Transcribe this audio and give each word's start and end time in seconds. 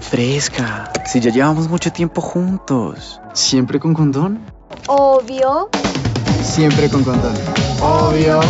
Fresca, 0.00 0.92
si 1.06 1.20
ya 1.20 1.30
llevamos 1.30 1.68
mucho 1.68 1.92
tiempo 1.92 2.20
juntos. 2.20 3.20
¿Siempre 3.32 3.80
con 3.80 3.94
condón? 3.94 4.44
Obvio. 4.86 5.70
Siempre 6.42 6.88
con 6.88 7.02
condón. 7.04 7.34
Obvio. 7.80 8.40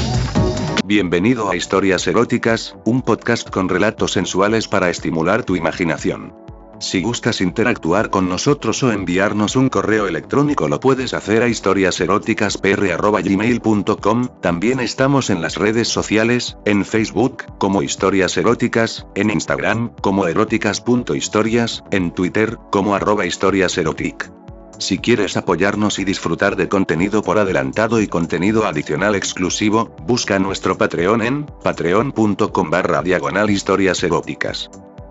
Bienvenido 0.84 1.48
a 1.48 1.56
Historias 1.56 2.06
Eróticas, 2.06 2.76
un 2.84 3.02
podcast 3.02 3.48
con 3.48 3.68
relatos 3.68 4.12
sensuales 4.12 4.68
para 4.68 4.90
estimular 4.90 5.44
tu 5.44 5.56
imaginación. 5.56 6.34
Si 6.80 7.00
gustas 7.02 7.40
interactuar 7.42 8.08
con 8.08 8.30
nosotros 8.30 8.82
o 8.82 8.90
enviarnos 8.90 9.54
un 9.54 9.68
correo 9.68 10.06
electrónico 10.06 10.66
lo 10.66 10.80
puedes 10.80 11.12
hacer 11.12 11.42
a 11.42 11.48
historiaseroticaspr.gmail.com, 11.48 14.28
también 14.40 14.80
estamos 14.80 15.28
en 15.28 15.42
las 15.42 15.56
redes 15.56 15.88
sociales, 15.88 16.56
en 16.64 16.86
Facebook, 16.86 17.44
como 17.58 17.82
Historias 17.82 18.34
Eróticas, 18.38 19.06
en 19.14 19.28
Instagram, 19.28 19.90
como 20.00 20.26
eróticas.historias, 20.26 21.84
en 21.90 22.12
Twitter, 22.12 22.56
como 22.72 22.94
arroba 22.94 23.26
historiaserotic. 23.26 24.32
Si 24.78 24.96
quieres 24.96 25.36
apoyarnos 25.36 25.98
y 25.98 26.06
disfrutar 26.06 26.56
de 26.56 26.70
contenido 26.70 27.22
por 27.22 27.38
adelantado 27.38 28.00
y 28.00 28.08
contenido 28.08 28.64
adicional 28.64 29.14
exclusivo, 29.14 29.94
busca 30.06 30.38
nuestro 30.38 30.78
Patreon 30.78 31.20
en 31.20 31.44
patreon.com 31.44 32.70
barra 32.70 33.02
diagonal 33.02 33.50
eróticas. 33.50 34.70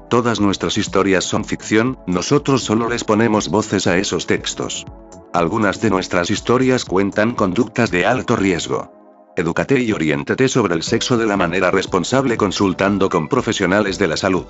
Todas 0.09 0.39
nuestras 0.39 0.77
historias 0.79 1.23
son 1.23 1.45
ficción, 1.45 1.99
nosotros 2.07 2.63
solo 2.63 2.89
les 2.89 3.03
ponemos 3.03 3.49
voces 3.49 3.85
a 3.85 3.97
esos 3.97 4.25
textos. 4.25 4.85
Algunas 5.33 5.81
de 5.81 5.91
nuestras 5.91 6.31
historias 6.31 6.83
cuentan 6.83 7.35
conductas 7.35 7.91
de 7.91 8.07
alto 8.07 8.35
riesgo. 8.35 8.91
Edúcate 9.37 9.79
y 9.79 9.91
oriéntate 9.91 10.47
sobre 10.47 10.73
el 10.73 10.81
sexo 10.81 11.15
de 11.15 11.27
la 11.27 11.37
manera 11.37 11.69
responsable 11.69 12.37
consultando 12.37 13.07
con 13.07 13.27
profesionales 13.27 13.99
de 13.99 14.07
la 14.07 14.17
salud. 14.17 14.45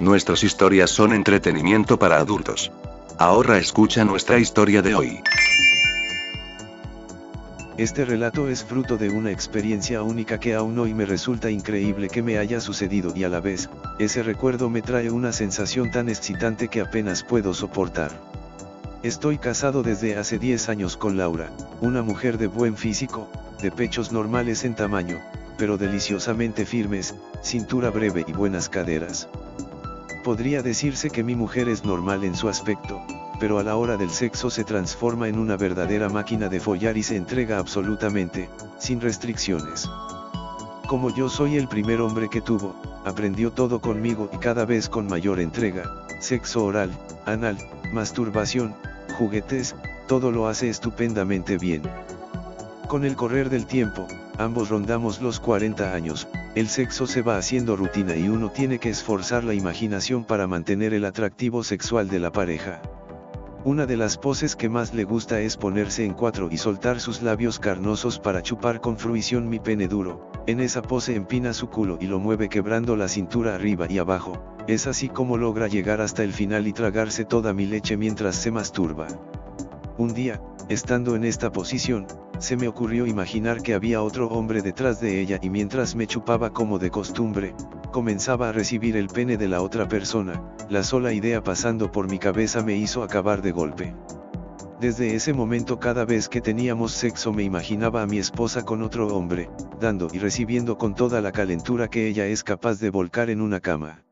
Nuestras 0.00 0.42
historias 0.42 0.90
son 0.90 1.12
entretenimiento 1.12 2.00
para 2.00 2.16
adultos. 2.16 2.72
Ahora 3.16 3.58
escucha 3.58 4.04
nuestra 4.04 4.38
historia 4.38 4.82
de 4.82 4.96
hoy. 4.96 5.20
Este 7.78 8.06
relato 8.06 8.48
es 8.48 8.64
fruto 8.64 8.96
de 8.96 9.10
una 9.10 9.30
experiencia 9.30 10.02
única 10.02 10.40
que 10.40 10.54
aún 10.54 10.78
hoy 10.78 10.94
me 10.94 11.04
resulta 11.04 11.50
increíble 11.50 12.08
que 12.08 12.22
me 12.22 12.38
haya 12.38 12.58
sucedido 12.58 13.12
y 13.14 13.24
a 13.24 13.28
la 13.28 13.40
vez, 13.40 13.68
ese 13.98 14.22
recuerdo 14.22 14.70
me 14.70 14.80
trae 14.80 15.10
una 15.10 15.30
sensación 15.30 15.90
tan 15.90 16.08
excitante 16.08 16.68
que 16.68 16.80
apenas 16.80 17.22
puedo 17.22 17.52
soportar. 17.52 18.12
Estoy 19.02 19.36
casado 19.36 19.82
desde 19.82 20.16
hace 20.16 20.38
10 20.38 20.70
años 20.70 20.96
con 20.96 21.18
Laura, 21.18 21.50
una 21.82 22.00
mujer 22.00 22.38
de 22.38 22.46
buen 22.46 22.78
físico, 22.78 23.28
de 23.60 23.70
pechos 23.70 24.10
normales 24.10 24.64
en 24.64 24.74
tamaño, 24.74 25.18
pero 25.58 25.76
deliciosamente 25.76 26.64
firmes, 26.64 27.14
cintura 27.42 27.90
breve 27.90 28.24
y 28.26 28.32
buenas 28.32 28.70
caderas. 28.70 29.28
Podría 30.24 30.62
decirse 30.62 31.10
que 31.10 31.22
mi 31.22 31.34
mujer 31.34 31.68
es 31.68 31.84
normal 31.84 32.24
en 32.24 32.36
su 32.36 32.48
aspecto, 32.48 33.02
pero 33.38 33.58
a 33.58 33.62
la 33.62 33.76
hora 33.76 33.96
del 33.96 34.10
sexo 34.10 34.50
se 34.50 34.64
transforma 34.64 35.28
en 35.28 35.38
una 35.38 35.56
verdadera 35.56 36.08
máquina 36.08 36.48
de 36.48 36.60
follar 36.60 36.96
y 36.96 37.02
se 37.02 37.16
entrega 37.16 37.58
absolutamente, 37.58 38.48
sin 38.78 39.00
restricciones. 39.00 39.88
Como 40.88 41.14
yo 41.14 41.28
soy 41.28 41.56
el 41.56 41.68
primer 41.68 42.00
hombre 42.00 42.28
que 42.28 42.40
tuvo, 42.40 42.74
aprendió 43.04 43.52
todo 43.52 43.80
conmigo 43.80 44.30
y 44.32 44.38
cada 44.38 44.64
vez 44.64 44.88
con 44.88 45.06
mayor 45.06 45.40
entrega, 45.40 45.84
sexo 46.20 46.64
oral, 46.64 46.90
anal, 47.24 47.58
masturbación, 47.92 48.74
juguetes, 49.18 49.74
todo 50.06 50.30
lo 50.30 50.48
hace 50.48 50.68
estupendamente 50.68 51.58
bien. 51.58 51.82
Con 52.88 53.04
el 53.04 53.16
correr 53.16 53.50
del 53.50 53.66
tiempo, 53.66 54.06
ambos 54.38 54.68
rondamos 54.68 55.20
los 55.20 55.40
40 55.40 55.92
años, 55.92 56.28
el 56.54 56.68
sexo 56.68 57.06
se 57.06 57.20
va 57.20 57.36
haciendo 57.36 57.76
rutina 57.76 58.16
y 58.16 58.28
uno 58.28 58.50
tiene 58.50 58.78
que 58.78 58.90
esforzar 58.90 59.44
la 59.44 59.54
imaginación 59.54 60.24
para 60.24 60.46
mantener 60.46 60.94
el 60.94 61.04
atractivo 61.04 61.64
sexual 61.64 62.08
de 62.08 62.20
la 62.20 62.32
pareja. 62.32 62.80
Una 63.66 63.84
de 63.84 63.96
las 63.96 64.16
poses 64.16 64.54
que 64.54 64.68
más 64.68 64.94
le 64.94 65.02
gusta 65.02 65.40
es 65.40 65.56
ponerse 65.56 66.04
en 66.04 66.14
cuatro 66.14 66.48
y 66.52 66.56
soltar 66.56 67.00
sus 67.00 67.20
labios 67.20 67.58
carnosos 67.58 68.20
para 68.20 68.40
chupar 68.40 68.80
con 68.80 68.96
fruición 68.96 69.48
mi 69.48 69.58
pene 69.58 69.88
duro, 69.88 70.30
en 70.46 70.60
esa 70.60 70.82
pose 70.82 71.16
empina 71.16 71.52
su 71.52 71.68
culo 71.68 71.98
y 72.00 72.06
lo 72.06 72.20
mueve 72.20 72.48
quebrando 72.48 72.94
la 72.94 73.08
cintura 73.08 73.56
arriba 73.56 73.88
y 73.90 73.98
abajo, 73.98 74.40
es 74.68 74.86
así 74.86 75.08
como 75.08 75.36
logra 75.36 75.66
llegar 75.66 76.00
hasta 76.00 76.22
el 76.22 76.32
final 76.32 76.68
y 76.68 76.72
tragarse 76.72 77.24
toda 77.24 77.52
mi 77.52 77.66
leche 77.66 77.96
mientras 77.96 78.36
se 78.36 78.52
masturba. 78.52 79.08
Un 79.98 80.14
día, 80.14 80.40
estando 80.68 81.14
en 81.14 81.24
esta 81.24 81.52
posición, 81.52 82.06
se 82.38 82.56
me 82.56 82.68
ocurrió 82.68 83.06
imaginar 83.06 83.62
que 83.62 83.74
había 83.74 84.02
otro 84.02 84.28
hombre 84.28 84.62
detrás 84.62 85.00
de 85.00 85.20
ella 85.20 85.38
y 85.40 85.48
mientras 85.48 85.94
me 85.94 86.06
chupaba 86.06 86.52
como 86.52 86.78
de 86.78 86.90
costumbre, 86.90 87.54
comenzaba 87.92 88.48
a 88.48 88.52
recibir 88.52 88.96
el 88.96 89.08
pene 89.08 89.36
de 89.36 89.48
la 89.48 89.62
otra 89.62 89.88
persona, 89.88 90.42
la 90.68 90.82
sola 90.82 91.12
idea 91.12 91.42
pasando 91.42 91.92
por 91.92 92.10
mi 92.10 92.18
cabeza 92.18 92.62
me 92.62 92.76
hizo 92.76 93.02
acabar 93.02 93.42
de 93.42 93.52
golpe. 93.52 93.94
Desde 94.80 95.14
ese 95.14 95.32
momento 95.32 95.80
cada 95.80 96.04
vez 96.04 96.28
que 96.28 96.42
teníamos 96.42 96.92
sexo 96.92 97.32
me 97.32 97.42
imaginaba 97.42 98.02
a 98.02 98.06
mi 98.06 98.18
esposa 98.18 98.64
con 98.64 98.82
otro 98.82 99.06
hombre, 99.08 99.48
dando 99.80 100.08
y 100.12 100.18
recibiendo 100.18 100.76
con 100.76 100.94
toda 100.94 101.22
la 101.22 101.32
calentura 101.32 101.88
que 101.88 102.08
ella 102.08 102.26
es 102.26 102.44
capaz 102.44 102.78
de 102.78 102.90
volcar 102.90 103.30
en 103.30 103.40
una 103.40 103.60
cama. 103.60 104.04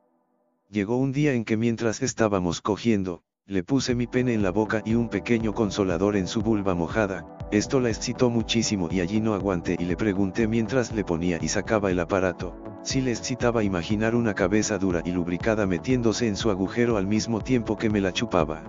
Llegó 0.70 0.96
un 0.96 1.12
día 1.12 1.34
en 1.34 1.44
que 1.44 1.58
mientras 1.58 2.00
estábamos 2.00 2.62
cogiendo, 2.62 3.22
le 3.46 3.62
puse 3.62 3.94
mi 3.94 4.06
pene 4.06 4.32
en 4.32 4.42
la 4.42 4.50
boca 4.50 4.80
y 4.86 4.94
un 4.94 5.10
pequeño 5.10 5.52
consolador 5.52 6.16
en 6.16 6.26
su 6.26 6.40
vulva 6.40 6.74
mojada, 6.74 7.26
esto 7.52 7.78
la 7.78 7.90
excitó 7.90 8.30
muchísimo 8.30 8.88
y 8.90 9.00
allí 9.00 9.20
no 9.20 9.34
aguanté 9.34 9.76
y 9.78 9.84
le 9.84 9.98
pregunté 9.98 10.48
mientras 10.48 10.94
le 10.94 11.04
ponía 11.04 11.38
y 11.42 11.48
sacaba 11.48 11.90
el 11.90 12.00
aparato, 12.00 12.56
si 12.82 13.02
le 13.02 13.10
excitaba 13.10 13.62
imaginar 13.62 14.14
una 14.14 14.32
cabeza 14.32 14.78
dura 14.78 15.02
y 15.04 15.10
lubricada 15.10 15.66
metiéndose 15.66 16.26
en 16.26 16.36
su 16.36 16.48
agujero 16.48 16.96
al 16.96 17.06
mismo 17.06 17.42
tiempo 17.42 17.76
que 17.76 17.90
me 17.90 18.00
la 18.00 18.14
chupaba. 18.14 18.62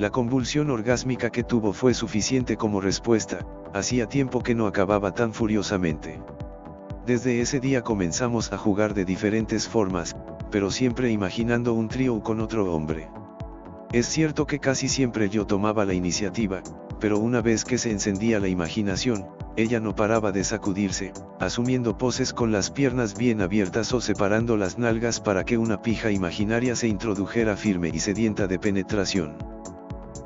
La 0.00 0.10
convulsión 0.10 0.70
orgásmica 0.70 1.30
que 1.30 1.44
tuvo 1.44 1.72
fue 1.72 1.94
suficiente 1.94 2.56
como 2.56 2.80
respuesta, 2.80 3.46
hacía 3.74 4.08
tiempo 4.08 4.42
que 4.42 4.56
no 4.56 4.66
acababa 4.66 5.14
tan 5.14 5.32
furiosamente. 5.32 6.20
Desde 7.06 7.40
ese 7.40 7.60
día 7.60 7.82
comenzamos 7.82 8.52
a 8.52 8.58
jugar 8.58 8.92
de 8.92 9.04
diferentes 9.04 9.68
formas, 9.68 10.16
pero 10.50 10.72
siempre 10.72 11.12
imaginando 11.12 11.74
un 11.74 11.86
trío 11.86 12.20
con 12.24 12.40
otro 12.40 12.74
hombre. 12.74 13.08
Es 13.94 14.06
cierto 14.06 14.44
que 14.44 14.58
casi 14.58 14.88
siempre 14.88 15.28
yo 15.28 15.46
tomaba 15.46 15.84
la 15.84 15.94
iniciativa, 15.94 16.64
pero 16.98 17.20
una 17.20 17.40
vez 17.40 17.64
que 17.64 17.78
se 17.78 17.92
encendía 17.92 18.40
la 18.40 18.48
imaginación, 18.48 19.24
ella 19.56 19.78
no 19.78 19.94
paraba 19.94 20.32
de 20.32 20.42
sacudirse, 20.42 21.12
asumiendo 21.38 21.96
poses 21.96 22.32
con 22.32 22.50
las 22.50 22.72
piernas 22.72 23.16
bien 23.16 23.40
abiertas 23.40 23.92
o 23.92 24.00
separando 24.00 24.56
las 24.56 24.78
nalgas 24.78 25.20
para 25.20 25.44
que 25.44 25.58
una 25.58 25.80
pija 25.80 26.10
imaginaria 26.10 26.74
se 26.74 26.88
introdujera 26.88 27.56
firme 27.56 27.92
y 27.94 28.00
sedienta 28.00 28.48
de 28.48 28.58
penetración. 28.58 29.38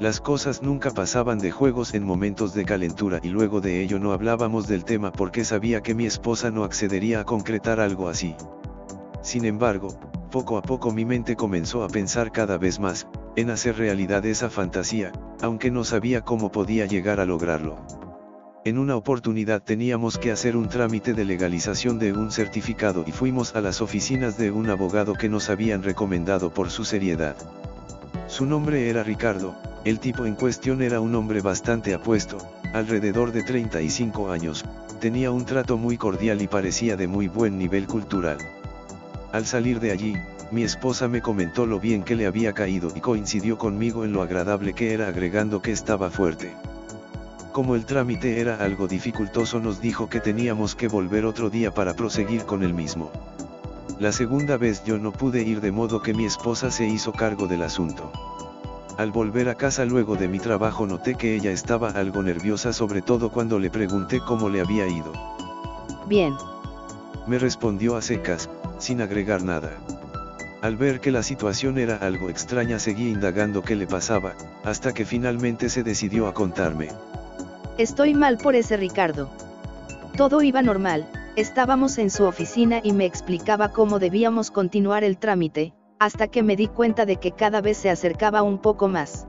Las 0.00 0.22
cosas 0.22 0.62
nunca 0.62 0.90
pasaban 0.90 1.36
de 1.36 1.50
juegos 1.50 1.92
en 1.92 2.04
momentos 2.04 2.54
de 2.54 2.64
calentura 2.64 3.20
y 3.22 3.28
luego 3.28 3.60
de 3.60 3.82
ello 3.82 3.98
no 3.98 4.12
hablábamos 4.12 4.66
del 4.66 4.86
tema 4.86 5.12
porque 5.12 5.44
sabía 5.44 5.82
que 5.82 5.94
mi 5.94 6.06
esposa 6.06 6.50
no 6.50 6.64
accedería 6.64 7.20
a 7.20 7.24
concretar 7.24 7.80
algo 7.80 8.08
así. 8.08 8.34
Sin 9.20 9.44
embargo, 9.44 9.88
poco 10.28 10.58
a 10.58 10.62
poco 10.62 10.92
mi 10.92 11.04
mente 11.04 11.36
comenzó 11.36 11.84
a 11.84 11.88
pensar 11.88 12.32
cada 12.32 12.58
vez 12.58 12.78
más, 12.78 13.08
en 13.36 13.50
hacer 13.50 13.76
realidad 13.76 14.24
esa 14.26 14.50
fantasía, 14.50 15.12
aunque 15.42 15.70
no 15.70 15.84
sabía 15.84 16.22
cómo 16.22 16.50
podía 16.50 16.86
llegar 16.86 17.20
a 17.20 17.26
lograrlo. 17.26 17.76
En 18.64 18.76
una 18.76 18.96
oportunidad 18.96 19.62
teníamos 19.62 20.18
que 20.18 20.30
hacer 20.30 20.56
un 20.56 20.68
trámite 20.68 21.14
de 21.14 21.24
legalización 21.24 21.98
de 21.98 22.12
un 22.12 22.30
certificado 22.30 23.04
y 23.06 23.12
fuimos 23.12 23.54
a 23.56 23.60
las 23.60 23.80
oficinas 23.80 24.36
de 24.36 24.50
un 24.50 24.68
abogado 24.68 25.14
que 25.14 25.28
nos 25.28 25.48
habían 25.48 25.82
recomendado 25.82 26.52
por 26.52 26.70
su 26.70 26.84
seriedad. 26.84 27.36
Su 28.26 28.44
nombre 28.44 28.90
era 28.90 29.02
Ricardo, 29.02 29.54
el 29.84 30.00
tipo 30.00 30.26
en 30.26 30.34
cuestión 30.34 30.82
era 30.82 31.00
un 31.00 31.14
hombre 31.14 31.40
bastante 31.40 31.94
apuesto, 31.94 32.38
alrededor 32.74 33.32
de 33.32 33.42
35 33.42 34.30
años, 34.30 34.64
tenía 35.00 35.30
un 35.30 35.46
trato 35.46 35.76
muy 35.76 35.96
cordial 35.96 36.42
y 36.42 36.48
parecía 36.48 36.96
de 36.96 37.06
muy 37.06 37.28
buen 37.28 37.56
nivel 37.56 37.86
cultural. 37.86 38.38
Al 39.32 39.44
salir 39.44 39.78
de 39.78 39.90
allí, 39.90 40.16
mi 40.50 40.62
esposa 40.62 41.06
me 41.06 41.20
comentó 41.20 41.66
lo 41.66 41.78
bien 41.78 42.02
que 42.02 42.16
le 42.16 42.26
había 42.26 42.54
caído 42.54 42.90
y 42.94 43.00
coincidió 43.00 43.58
conmigo 43.58 44.04
en 44.04 44.12
lo 44.12 44.22
agradable 44.22 44.72
que 44.72 44.94
era 44.94 45.08
agregando 45.08 45.60
que 45.60 45.72
estaba 45.72 46.10
fuerte. 46.10 46.54
Como 47.52 47.74
el 47.74 47.84
trámite 47.84 48.40
era 48.40 48.56
algo 48.56 48.88
dificultoso 48.88 49.60
nos 49.60 49.80
dijo 49.80 50.08
que 50.08 50.20
teníamos 50.20 50.74
que 50.74 50.88
volver 50.88 51.26
otro 51.26 51.50
día 51.50 51.74
para 51.74 51.94
proseguir 51.94 52.44
con 52.44 52.62
el 52.62 52.72
mismo. 52.72 53.10
La 53.98 54.12
segunda 54.12 54.56
vez 54.56 54.82
yo 54.84 54.96
no 54.96 55.12
pude 55.12 55.42
ir 55.42 55.60
de 55.60 55.72
modo 55.72 56.00
que 56.00 56.14
mi 56.14 56.24
esposa 56.24 56.70
se 56.70 56.86
hizo 56.86 57.12
cargo 57.12 57.46
del 57.46 57.62
asunto. 57.62 58.10
Al 58.96 59.12
volver 59.12 59.48
a 59.48 59.56
casa 59.56 59.84
luego 59.84 60.16
de 60.16 60.28
mi 60.28 60.38
trabajo 60.38 60.86
noté 60.86 61.16
que 61.16 61.34
ella 61.34 61.50
estaba 61.50 61.90
algo 61.90 62.22
nerviosa 62.22 62.72
sobre 62.72 63.02
todo 63.02 63.30
cuando 63.30 63.58
le 63.58 63.70
pregunté 63.70 64.20
cómo 64.20 64.48
le 64.48 64.60
había 64.60 64.86
ido. 64.86 65.12
Bien. 66.06 66.34
Me 67.26 67.38
respondió 67.38 67.96
a 67.96 68.02
secas, 68.02 68.48
sin 68.78 69.00
agregar 69.00 69.42
nada. 69.42 69.70
Al 70.60 70.76
ver 70.76 71.00
que 71.00 71.12
la 71.12 71.22
situación 71.22 71.78
era 71.78 71.96
algo 71.96 72.30
extraña 72.30 72.78
seguí 72.78 73.10
indagando 73.10 73.62
qué 73.62 73.76
le 73.76 73.86
pasaba, 73.86 74.34
hasta 74.64 74.92
que 74.92 75.04
finalmente 75.04 75.68
se 75.68 75.84
decidió 75.84 76.26
a 76.26 76.34
contarme. 76.34 76.88
Estoy 77.78 78.14
mal 78.14 78.38
por 78.38 78.56
ese 78.56 78.76
Ricardo. 78.76 79.30
Todo 80.16 80.42
iba 80.42 80.62
normal, 80.62 81.08
estábamos 81.36 81.96
en 81.98 82.10
su 82.10 82.24
oficina 82.24 82.80
y 82.82 82.92
me 82.92 83.04
explicaba 83.04 83.68
cómo 83.68 84.00
debíamos 84.00 84.50
continuar 84.50 85.04
el 85.04 85.16
trámite, 85.16 85.74
hasta 86.00 86.26
que 86.26 86.42
me 86.42 86.56
di 86.56 86.66
cuenta 86.66 87.06
de 87.06 87.16
que 87.16 87.30
cada 87.30 87.60
vez 87.60 87.76
se 87.76 87.90
acercaba 87.90 88.42
un 88.42 88.58
poco 88.58 88.88
más. 88.88 89.28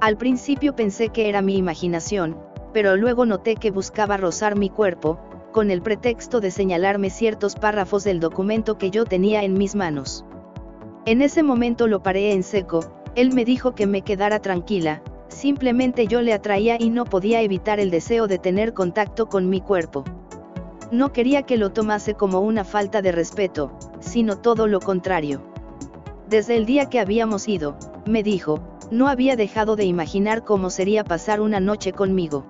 Al 0.00 0.16
principio 0.16 0.74
pensé 0.74 1.10
que 1.10 1.28
era 1.28 1.42
mi 1.42 1.56
imaginación, 1.56 2.36
pero 2.72 2.96
luego 2.96 3.24
noté 3.24 3.54
que 3.54 3.70
buscaba 3.70 4.16
rozar 4.16 4.56
mi 4.56 4.68
cuerpo, 4.68 5.20
con 5.50 5.70
el 5.70 5.82
pretexto 5.82 6.40
de 6.40 6.50
señalarme 6.50 7.10
ciertos 7.10 7.56
párrafos 7.56 8.04
del 8.04 8.20
documento 8.20 8.78
que 8.78 8.90
yo 8.90 9.04
tenía 9.04 9.42
en 9.42 9.54
mis 9.54 9.74
manos. 9.74 10.24
En 11.06 11.22
ese 11.22 11.42
momento 11.42 11.86
lo 11.86 12.02
paré 12.02 12.32
en 12.32 12.42
seco, 12.42 12.80
él 13.14 13.32
me 13.32 13.44
dijo 13.44 13.74
que 13.74 13.86
me 13.86 14.02
quedara 14.02 14.40
tranquila, 14.40 15.02
simplemente 15.28 16.06
yo 16.06 16.22
le 16.22 16.32
atraía 16.32 16.76
y 16.78 16.90
no 16.90 17.04
podía 17.04 17.40
evitar 17.40 17.80
el 17.80 17.90
deseo 17.90 18.26
de 18.26 18.38
tener 18.38 18.74
contacto 18.74 19.28
con 19.28 19.48
mi 19.48 19.60
cuerpo. 19.60 20.04
No 20.92 21.12
quería 21.12 21.42
que 21.42 21.56
lo 21.56 21.70
tomase 21.70 22.14
como 22.14 22.40
una 22.40 22.64
falta 22.64 23.02
de 23.02 23.12
respeto, 23.12 23.72
sino 24.00 24.38
todo 24.38 24.66
lo 24.66 24.80
contrario. 24.80 25.42
Desde 26.28 26.56
el 26.56 26.66
día 26.66 26.88
que 26.88 27.00
habíamos 27.00 27.48
ido, 27.48 27.76
me 28.06 28.22
dijo, 28.22 28.60
no 28.90 29.08
había 29.08 29.36
dejado 29.36 29.76
de 29.76 29.84
imaginar 29.84 30.44
cómo 30.44 30.70
sería 30.70 31.04
pasar 31.04 31.40
una 31.40 31.60
noche 31.60 31.92
conmigo. 31.92 32.44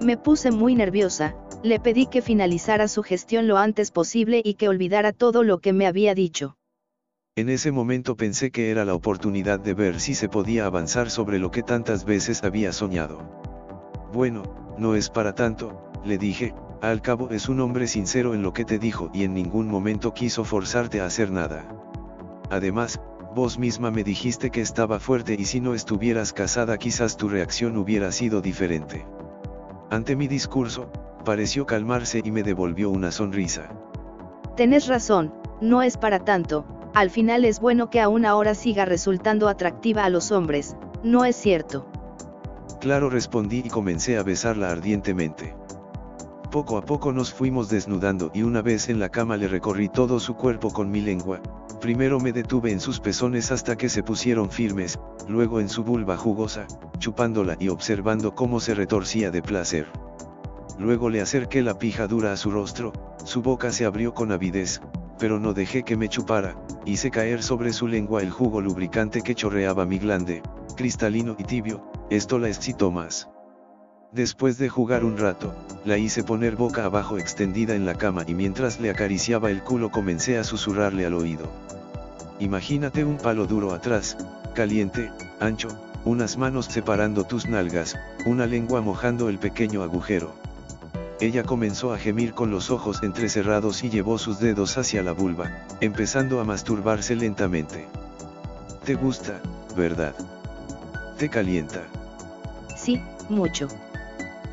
Me 0.00 0.16
puse 0.16 0.50
muy 0.50 0.74
nerviosa, 0.74 1.36
le 1.62 1.78
pedí 1.78 2.06
que 2.06 2.22
finalizara 2.22 2.88
su 2.88 3.02
gestión 3.02 3.46
lo 3.46 3.58
antes 3.58 3.90
posible 3.90 4.40
y 4.42 4.54
que 4.54 4.66
olvidara 4.66 5.12
todo 5.12 5.42
lo 5.42 5.58
que 5.58 5.74
me 5.74 5.86
había 5.86 6.14
dicho. 6.14 6.56
En 7.36 7.50
ese 7.50 7.70
momento 7.70 8.16
pensé 8.16 8.50
que 8.50 8.70
era 8.70 8.86
la 8.86 8.94
oportunidad 8.94 9.60
de 9.60 9.74
ver 9.74 10.00
si 10.00 10.14
se 10.14 10.30
podía 10.30 10.64
avanzar 10.64 11.10
sobre 11.10 11.38
lo 11.38 11.50
que 11.50 11.62
tantas 11.62 12.06
veces 12.06 12.42
había 12.44 12.72
soñado. 12.72 13.18
Bueno, 14.10 14.42
no 14.78 14.94
es 14.94 15.10
para 15.10 15.34
tanto, 15.34 15.92
le 16.02 16.16
dije, 16.16 16.54
al 16.80 17.02
cabo 17.02 17.28
es 17.28 17.50
un 17.50 17.60
hombre 17.60 17.86
sincero 17.86 18.32
en 18.32 18.42
lo 18.42 18.54
que 18.54 18.64
te 18.64 18.78
dijo 18.78 19.10
y 19.12 19.24
en 19.24 19.34
ningún 19.34 19.68
momento 19.68 20.14
quiso 20.14 20.44
forzarte 20.44 21.02
a 21.02 21.06
hacer 21.06 21.30
nada. 21.30 21.68
Además, 22.50 23.00
vos 23.34 23.58
misma 23.58 23.90
me 23.90 24.02
dijiste 24.02 24.50
que 24.50 24.62
estaba 24.62 24.98
fuerte 24.98 25.36
y 25.38 25.44
si 25.44 25.60
no 25.60 25.74
estuvieras 25.74 26.32
casada 26.32 26.78
quizás 26.78 27.18
tu 27.18 27.28
reacción 27.28 27.76
hubiera 27.76 28.12
sido 28.12 28.40
diferente. 28.40 29.04
Ante 29.90 30.14
mi 30.14 30.28
discurso, 30.28 30.88
pareció 31.24 31.66
calmarse 31.66 32.20
y 32.22 32.30
me 32.30 32.44
devolvió 32.44 32.90
una 32.90 33.10
sonrisa. 33.10 33.70
Tenés 34.56 34.86
razón, 34.86 35.34
no 35.60 35.82
es 35.82 35.96
para 35.96 36.20
tanto, 36.20 36.64
al 36.94 37.10
final 37.10 37.44
es 37.44 37.58
bueno 37.58 37.90
que 37.90 38.00
aún 38.00 38.24
ahora 38.24 38.54
siga 38.54 38.84
resultando 38.84 39.48
atractiva 39.48 40.04
a 40.04 40.08
los 40.08 40.30
hombres, 40.30 40.76
¿no 41.02 41.24
es 41.24 41.34
cierto? 41.34 41.86
Claro 42.80 43.10
respondí 43.10 43.62
y 43.64 43.68
comencé 43.68 44.16
a 44.16 44.22
besarla 44.22 44.70
ardientemente. 44.70 45.56
Poco 46.52 46.78
a 46.78 46.82
poco 46.82 47.12
nos 47.12 47.34
fuimos 47.34 47.68
desnudando 47.68 48.30
y 48.32 48.42
una 48.42 48.62
vez 48.62 48.88
en 48.88 49.00
la 49.00 49.08
cama 49.08 49.36
le 49.36 49.48
recorrí 49.48 49.88
todo 49.88 50.20
su 50.20 50.36
cuerpo 50.36 50.72
con 50.72 50.90
mi 50.90 51.00
lengua, 51.00 51.40
primero 51.80 52.20
me 52.20 52.32
detuve 52.32 52.70
en 52.70 52.80
sus 52.80 53.00
pezones 53.00 53.50
hasta 53.50 53.76
que 53.76 53.88
se 53.88 54.02
pusieron 54.02 54.50
firmes, 54.50 54.98
luego 55.28 55.60
en 55.60 55.68
su 55.68 55.82
vulva 55.82 56.16
jugosa, 56.16 56.66
chupándola 56.98 57.56
y 57.58 57.68
observando 57.68 58.34
cómo 58.34 58.60
se 58.60 58.74
retorcía 58.74 59.30
de 59.30 59.42
placer. 59.42 59.86
Luego 60.78 61.10
le 61.10 61.20
acerqué 61.20 61.62
la 61.62 61.78
pija 61.78 62.06
dura 62.06 62.32
a 62.32 62.36
su 62.36 62.50
rostro, 62.50 62.92
su 63.24 63.42
boca 63.42 63.72
se 63.72 63.84
abrió 63.84 64.14
con 64.14 64.32
avidez, 64.32 64.80
pero 65.18 65.40
no 65.40 65.52
dejé 65.52 65.82
que 65.82 65.96
me 65.96 66.08
chupara, 66.08 66.56
hice 66.84 67.10
caer 67.10 67.42
sobre 67.42 67.72
su 67.72 67.86
lengua 67.86 68.22
el 68.22 68.30
jugo 68.30 68.60
lubricante 68.60 69.22
que 69.22 69.34
chorreaba 69.34 69.84
mi 69.86 69.98
glande, 69.98 70.42
cristalino 70.76 71.36
y 71.38 71.44
tibio, 71.44 71.90
esto 72.10 72.38
la 72.38 72.48
excitó 72.48 72.90
más. 72.90 73.28
Después 74.12 74.58
de 74.58 74.68
jugar 74.68 75.04
un 75.04 75.18
rato, 75.18 75.54
la 75.84 75.96
hice 75.96 76.24
poner 76.24 76.56
boca 76.56 76.84
abajo 76.84 77.16
extendida 77.16 77.76
en 77.76 77.86
la 77.86 77.94
cama 77.94 78.24
y 78.26 78.34
mientras 78.34 78.80
le 78.80 78.90
acariciaba 78.90 79.52
el 79.52 79.62
culo 79.62 79.92
comencé 79.92 80.36
a 80.36 80.42
susurrarle 80.42 81.06
al 81.06 81.14
oído. 81.14 81.48
Imagínate 82.40 83.04
un 83.04 83.18
palo 83.18 83.46
duro 83.46 83.72
atrás, 83.72 84.16
caliente, 84.52 85.12
ancho, 85.38 85.68
unas 86.04 86.36
manos 86.38 86.66
separando 86.66 87.22
tus 87.22 87.46
nalgas, 87.46 87.96
una 88.26 88.46
lengua 88.46 88.80
mojando 88.80 89.28
el 89.28 89.38
pequeño 89.38 89.84
agujero. 89.84 90.34
Ella 91.20 91.44
comenzó 91.44 91.92
a 91.92 91.98
gemir 91.98 92.34
con 92.34 92.50
los 92.50 92.72
ojos 92.72 93.04
entrecerrados 93.04 93.84
y 93.84 93.90
llevó 93.90 94.18
sus 94.18 94.40
dedos 94.40 94.76
hacia 94.76 95.04
la 95.04 95.12
vulva, 95.12 95.52
empezando 95.80 96.40
a 96.40 96.44
masturbarse 96.44 97.14
lentamente. 97.14 97.86
¿Te 98.84 98.94
gusta, 98.94 99.40
verdad? 99.76 100.16
¿Te 101.16 101.28
calienta? 101.28 101.82
Sí, 102.74 103.00
mucho. 103.28 103.68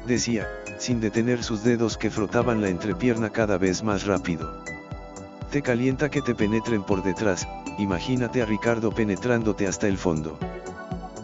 Decía, 0.07 0.47
sin 0.77 1.01
detener 1.01 1.43
sus 1.43 1.65
dedos 1.65 1.97
que 1.97 2.09
frotaban 2.09 2.61
la 2.61 2.69
entrepierna 2.69 3.29
cada 3.29 3.57
vez 3.57 3.83
más 3.83 4.05
rápido. 4.05 4.63
Te 5.51 5.61
calienta 5.61 6.09
que 6.09 6.21
te 6.21 6.33
penetren 6.33 6.81
por 6.81 7.03
detrás, 7.03 7.45
imagínate 7.77 8.41
a 8.41 8.45
Ricardo 8.45 8.89
penetrándote 8.89 9.67
hasta 9.67 9.85
el 9.89 9.97
fondo. 9.97 10.39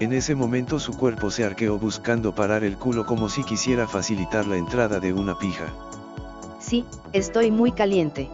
En 0.02 0.12
ese 0.12 0.36
momento 0.36 0.80
su 0.80 0.98
cuerpo 0.98 1.32
se 1.32 1.46
arqueó 1.46 1.80
buscando 1.80 2.36
parar 2.36 2.66
el 2.66 2.78
culo 2.78 3.06
como 3.06 3.30
si 3.30 3.46
quisiera 3.46 3.88
facilitar 3.88 4.48
la 4.48 4.58
entrada 4.58 5.00
de 5.00 5.14
una 5.14 5.40
pija. 5.40 5.68
Sí, 6.60 6.84
estoy 7.14 7.52
muy 7.52 7.72
caliente. 7.72 8.30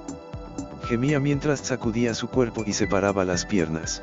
Gemía 0.88 1.19
mientras 1.19 1.60
sacudía 1.60 2.16
su 2.16 2.28
cuerpo 2.28 2.63
y 2.66 2.74
separaba 2.74 3.24
las 3.24 3.45
piernas. 3.45 4.02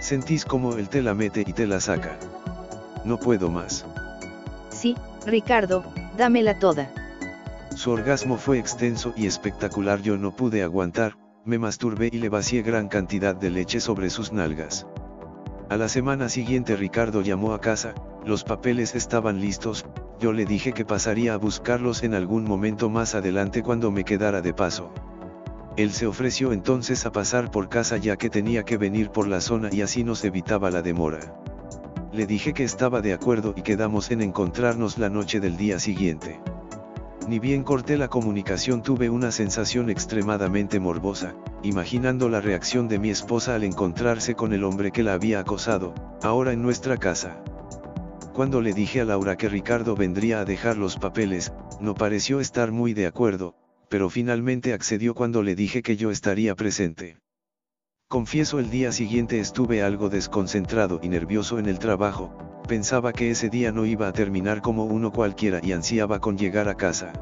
Sentís 0.00 0.44
como 0.44 0.74
él 0.76 0.88
te 0.88 1.02
la 1.02 1.14
mete 1.14 1.42
y 1.46 1.52
te 1.52 1.68
la 1.68 1.80
saca. 1.80 2.18
No 3.04 3.16
puedo 3.20 3.48
más. 3.48 3.84
Sí, 4.70 4.96
Ricardo, 5.26 5.84
dámela 6.16 6.58
toda. 6.58 6.90
Su 7.74 7.90
orgasmo 7.90 8.36
fue 8.36 8.58
extenso 8.58 9.12
y 9.16 9.26
espectacular 9.26 10.02
yo 10.02 10.16
no 10.16 10.34
pude 10.34 10.62
aguantar, 10.62 11.16
me 11.44 11.58
masturbé 11.58 12.10
y 12.12 12.18
le 12.18 12.28
vacié 12.28 12.62
gran 12.62 12.88
cantidad 12.88 13.34
de 13.34 13.50
leche 13.50 13.80
sobre 13.80 14.10
sus 14.10 14.32
nalgas. 14.32 14.86
A 15.70 15.76
la 15.76 15.88
semana 15.88 16.28
siguiente 16.28 16.76
Ricardo 16.76 17.22
llamó 17.22 17.54
a 17.54 17.60
casa, 17.60 17.94
los 18.26 18.44
papeles 18.44 18.94
estaban 18.94 19.40
listos, 19.40 19.86
yo 20.20 20.32
le 20.32 20.44
dije 20.44 20.72
que 20.72 20.84
pasaría 20.84 21.34
a 21.34 21.38
buscarlos 21.38 22.02
en 22.02 22.14
algún 22.14 22.44
momento 22.44 22.90
más 22.90 23.14
adelante 23.14 23.62
cuando 23.62 23.90
me 23.90 24.04
quedara 24.04 24.42
de 24.42 24.52
paso. 24.52 24.92
Él 25.76 25.92
se 25.92 26.06
ofreció 26.06 26.52
entonces 26.52 27.06
a 27.06 27.12
pasar 27.12 27.50
por 27.50 27.70
casa 27.70 27.96
ya 27.96 28.16
que 28.16 28.28
tenía 28.28 28.64
que 28.64 28.76
venir 28.76 29.10
por 29.10 29.26
la 29.26 29.40
zona 29.40 29.70
y 29.72 29.80
así 29.80 30.04
nos 30.04 30.22
evitaba 30.24 30.70
la 30.70 30.82
demora. 30.82 31.34
Le 32.12 32.26
dije 32.26 32.52
que 32.52 32.64
estaba 32.64 33.00
de 33.00 33.14
acuerdo 33.14 33.54
y 33.56 33.62
quedamos 33.62 34.10
en 34.10 34.20
encontrarnos 34.20 34.98
la 34.98 35.08
noche 35.08 35.40
del 35.40 35.56
día 35.56 35.78
siguiente. 35.78 36.40
Ni 37.26 37.38
bien 37.38 37.62
corté 37.62 37.96
la 37.96 38.08
comunicación 38.08 38.82
tuve 38.82 39.08
una 39.08 39.32
sensación 39.32 39.88
extremadamente 39.88 40.78
morbosa, 40.78 41.34
imaginando 41.62 42.28
la 42.28 42.42
reacción 42.42 42.86
de 42.86 42.98
mi 42.98 43.08
esposa 43.08 43.54
al 43.54 43.64
encontrarse 43.64 44.34
con 44.34 44.52
el 44.52 44.62
hombre 44.64 44.90
que 44.90 45.02
la 45.02 45.14
había 45.14 45.40
acosado, 45.40 45.94
ahora 46.22 46.52
en 46.52 46.60
nuestra 46.60 46.98
casa. 46.98 47.42
Cuando 48.34 48.60
le 48.60 48.74
dije 48.74 49.00
a 49.00 49.06
Laura 49.06 49.36
que 49.36 49.48
Ricardo 49.48 49.96
vendría 49.96 50.40
a 50.40 50.44
dejar 50.44 50.76
los 50.76 50.98
papeles, 50.98 51.54
no 51.80 51.94
pareció 51.94 52.40
estar 52.40 52.72
muy 52.72 52.92
de 52.92 53.06
acuerdo, 53.06 53.54
pero 53.88 54.10
finalmente 54.10 54.74
accedió 54.74 55.14
cuando 55.14 55.42
le 55.42 55.54
dije 55.54 55.82
que 55.82 55.96
yo 55.96 56.10
estaría 56.10 56.54
presente. 56.56 57.16
Confieso 58.12 58.58
el 58.58 58.68
día 58.68 58.92
siguiente 58.92 59.40
estuve 59.40 59.82
algo 59.82 60.10
desconcentrado 60.10 61.00
y 61.02 61.08
nervioso 61.08 61.58
en 61.58 61.64
el 61.64 61.78
trabajo, 61.78 62.30
pensaba 62.68 63.10
que 63.10 63.30
ese 63.30 63.48
día 63.48 63.72
no 63.72 63.86
iba 63.86 64.06
a 64.06 64.12
terminar 64.12 64.60
como 64.60 64.84
uno 64.84 65.10
cualquiera 65.10 65.60
y 65.62 65.72
ansiaba 65.72 66.20
con 66.20 66.36
llegar 66.36 66.68
a 66.68 66.74
casa. 66.74 67.14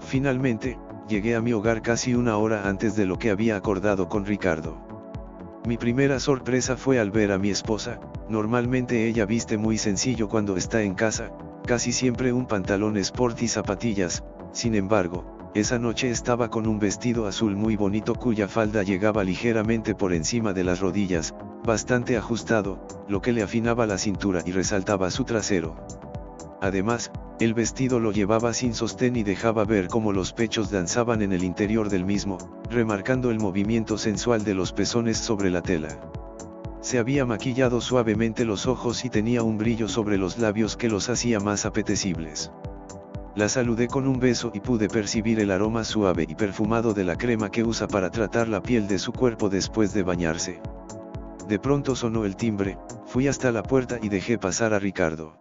Finalmente, 0.00 0.78
llegué 1.08 1.34
a 1.34 1.40
mi 1.40 1.54
hogar 1.54 1.80
casi 1.80 2.14
una 2.14 2.36
hora 2.36 2.68
antes 2.68 2.94
de 2.94 3.06
lo 3.06 3.18
que 3.18 3.30
había 3.30 3.56
acordado 3.56 4.10
con 4.10 4.26
Ricardo. 4.26 4.76
Mi 5.66 5.78
primera 5.78 6.20
sorpresa 6.20 6.76
fue 6.76 6.98
al 6.98 7.10
ver 7.10 7.32
a 7.32 7.38
mi 7.38 7.48
esposa, 7.48 7.98
normalmente 8.28 9.08
ella 9.08 9.24
viste 9.24 9.56
muy 9.56 9.78
sencillo 9.78 10.28
cuando 10.28 10.58
está 10.58 10.82
en 10.82 10.92
casa, 10.92 11.32
casi 11.64 11.90
siempre 11.90 12.34
un 12.34 12.44
pantalón 12.44 12.98
sport 12.98 13.40
y 13.40 13.48
zapatillas, 13.48 14.22
sin 14.52 14.74
embargo, 14.74 15.41
esa 15.54 15.78
noche 15.78 16.10
estaba 16.10 16.48
con 16.48 16.66
un 16.66 16.78
vestido 16.78 17.26
azul 17.26 17.56
muy 17.56 17.76
bonito 17.76 18.14
cuya 18.14 18.48
falda 18.48 18.82
llegaba 18.82 19.22
ligeramente 19.22 19.94
por 19.94 20.14
encima 20.14 20.54
de 20.54 20.64
las 20.64 20.80
rodillas, 20.80 21.34
bastante 21.62 22.16
ajustado, 22.16 22.86
lo 23.06 23.20
que 23.20 23.32
le 23.32 23.42
afinaba 23.42 23.86
la 23.86 23.98
cintura 23.98 24.42
y 24.46 24.52
resaltaba 24.52 25.10
su 25.10 25.24
trasero. 25.24 25.76
Además, 26.62 27.10
el 27.38 27.52
vestido 27.52 28.00
lo 28.00 28.12
llevaba 28.12 28.54
sin 28.54 28.72
sostén 28.72 29.14
y 29.16 29.24
dejaba 29.24 29.64
ver 29.64 29.88
cómo 29.88 30.12
los 30.12 30.32
pechos 30.32 30.70
danzaban 30.70 31.20
en 31.20 31.32
el 31.32 31.44
interior 31.44 31.90
del 31.90 32.06
mismo, 32.06 32.38
remarcando 32.70 33.30
el 33.30 33.38
movimiento 33.38 33.98
sensual 33.98 34.44
de 34.44 34.54
los 34.54 34.72
pezones 34.72 35.18
sobre 35.18 35.50
la 35.50 35.60
tela. 35.60 36.00
Se 36.80 36.98
había 36.98 37.26
maquillado 37.26 37.80
suavemente 37.82 38.46
los 38.46 38.66
ojos 38.66 39.04
y 39.04 39.10
tenía 39.10 39.42
un 39.42 39.58
brillo 39.58 39.86
sobre 39.88 40.16
los 40.16 40.38
labios 40.38 40.76
que 40.76 40.88
los 40.88 41.10
hacía 41.10 41.40
más 41.40 41.66
apetecibles. 41.66 42.50
La 43.34 43.48
saludé 43.48 43.88
con 43.88 44.06
un 44.06 44.20
beso 44.20 44.50
y 44.52 44.60
pude 44.60 44.88
percibir 44.88 45.40
el 45.40 45.50
aroma 45.50 45.84
suave 45.84 46.26
y 46.28 46.34
perfumado 46.34 46.92
de 46.92 47.04
la 47.04 47.16
crema 47.16 47.50
que 47.50 47.64
usa 47.64 47.88
para 47.88 48.10
tratar 48.10 48.46
la 48.46 48.62
piel 48.62 48.86
de 48.88 48.98
su 48.98 49.12
cuerpo 49.12 49.48
después 49.48 49.94
de 49.94 50.02
bañarse. 50.02 50.60
De 51.48 51.58
pronto 51.58 51.96
sonó 51.96 52.26
el 52.26 52.36
timbre, 52.36 52.76
fui 53.06 53.28
hasta 53.28 53.50
la 53.50 53.62
puerta 53.62 53.98
y 54.02 54.10
dejé 54.10 54.36
pasar 54.36 54.74
a 54.74 54.78
Ricardo. 54.78 55.38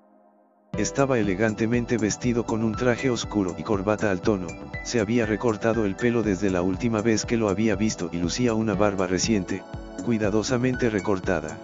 Estaba 0.78 1.20
elegantemente 1.20 1.98
vestido 1.98 2.46
con 2.46 2.64
un 2.64 2.76
traje 2.76 3.10
oscuro 3.10 3.56
y 3.58 3.64
corbata 3.64 4.10
al 4.10 4.22
tono, 4.22 4.48
se 4.86 5.02
había 5.02 5.26
recortado 5.26 5.84
el 5.86 5.98
pelo 5.98 6.24
desde 6.24 6.50
la 6.50 6.62
última 6.62 7.02
vez 7.02 7.26
que 7.26 7.36
lo 7.36 7.50
había 7.50 7.76
visto 7.76 8.10
y 8.14 8.20
lucía 8.20 8.54
una 8.54 8.74
barba 8.74 9.06
reciente, 9.06 9.64
cuidadosamente 10.06 10.90
recortada. 10.90 11.58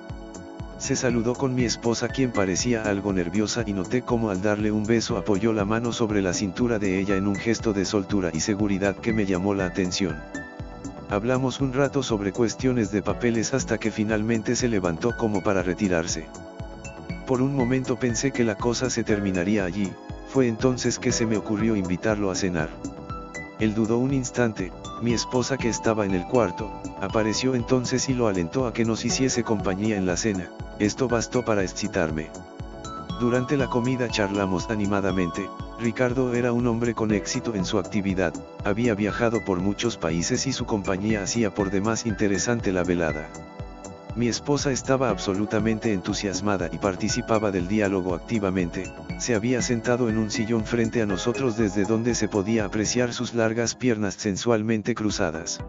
Se 0.77 0.95
saludó 0.95 1.33
con 1.33 1.55
mi 1.55 1.65
esposa 1.65 2.07
quien 2.07 2.31
parecía 2.31 2.83
algo 2.83 3.11
nerviosa 3.11 3.63
y 3.65 3.73
noté 3.73 4.03
cómo 4.03 4.29
al 4.29 4.41
darle 4.41 4.71
un 4.71 4.83
beso 4.83 5.17
apoyó 5.17 5.51
la 5.51 5.65
mano 5.65 5.91
sobre 5.91 6.21
la 6.21 6.33
cintura 6.33 6.77
de 6.77 6.99
ella 6.99 7.15
en 7.15 7.27
un 7.27 7.35
gesto 7.35 7.73
de 7.73 7.83
soltura 7.83 8.29
y 8.31 8.41
seguridad 8.41 8.95
que 8.95 9.11
me 9.11 9.25
llamó 9.25 9.55
la 9.55 9.65
atención. 9.65 10.15
Hablamos 11.09 11.61
un 11.61 11.73
rato 11.73 12.03
sobre 12.03 12.31
cuestiones 12.31 12.91
de 12.91 13.01
papeles 13.01 13.53
hasta 13.53 13.79
que 13.79 13.91
finalmente 13.91 14.55
se 14.55 14.67
levantó 14.67 15.17
como 15.17 15.41
para 15.41 15.63
retirarse. 15.63 16.27
Por 17.25 17.41
un 17.41 17.55
momento 17.55 17.97
pensé 17.97 18.31
que 18.31 18.43
la 18.43 18.55
cosa 18.55 18.89
se 18.89 19.03
terminaría 19.03 19.65
allí, 19.65 19.91
fue 20.27 20.47
entonces 20.47 20.99
que 20.99 21.11
se 21.11 21.25
me 21.25 21.37
ocurrió 21.37 21.75
invitarlo 21.75 22.29
a 22.29 22.35
cenar. 22.35 22.69
Él 23.59 23.73
dudó 23.73 23.97
un 23.97 24.13
instante, 24.13 24.71
mi 25.01 25.13
esposa 25.13 25.57
que 25.57 25.69
estaba 25.69 26.05
en 26.05 26.13
el 26.13 26.25
cuarto, 26.27 26.71
apareció 27.01 27.55
entonces 27.55 28.07
y 28.07 28.13
lo 28.13 28.27
alentó 28.27 28.67
a 28.67 28.73
que 28.73 28.85
nos 28.85 29.03
hiciese 29.03 29.43
compañía 29.43 29.97
en 29.97 30.05
la 30.05 30.15
cena, 30.15 30.49
esto 30.77 31.07
bastó 31.07 31.43
para 31.43 31.63
excitarme. 31.63 32.29
Durante 33.19 33.57
la 33.57 33.67
comida 33.67 34.09
charlamos 34.09 34.69
animadamente, 34.69 35.49
Ricardo 35.79 36.35
era 36.35 36.51
un 36.53 36.67
hombre 36.67 36.93
con 36.93 37.11
éxito 37.11 37.55
en 37.55 37.65
su 37.65 37.79
actividad, 37.79 38.31
había 38.63 38.93
viajado 38.93 39.43
por 39.43 39.59
muchos 39.59 39.97
países 39.97 40.45
y 40.45 40.53
su 40.53 40.65
compañía 40.65 41.23
hacía 41.23 41.53
por 41.53 41.71
demás 41.71 42.05
interesante 42.05 42.71
la 42.71 42.83
velada. 42.83 43.27
Mi 44.17 44.27
esposa 44.29 44.71
estaba 44.71 45.11
absolutamente 45.11 45.93
entusiasmada 45.93 46.71
y 46.71 46.79
participaba 46.79 47.51
del 47.51 47.67
diálogo 47.67 48.15
activamente, 48.15 48.91
se 49.19 49.35
había 49.35 49.61
sentado 49.61 50.09
en 50.09 50.17
un 50.17 50.31
sillón 50.31 50.65
frente 50.65 51.03
a 51.03 51.05
nosotros 51.05 51.55
desde 51.55 51.83
donde 51.83 52.15
se 52.15 52.27
podía 52.27 52.65
apreciar 52.65 53.13
sus 53.13 53.35
largas 53.35 53.75
piernas 53.75 54.15
sensualmente 54.15 54.95
cruzadas. 54.95 55.63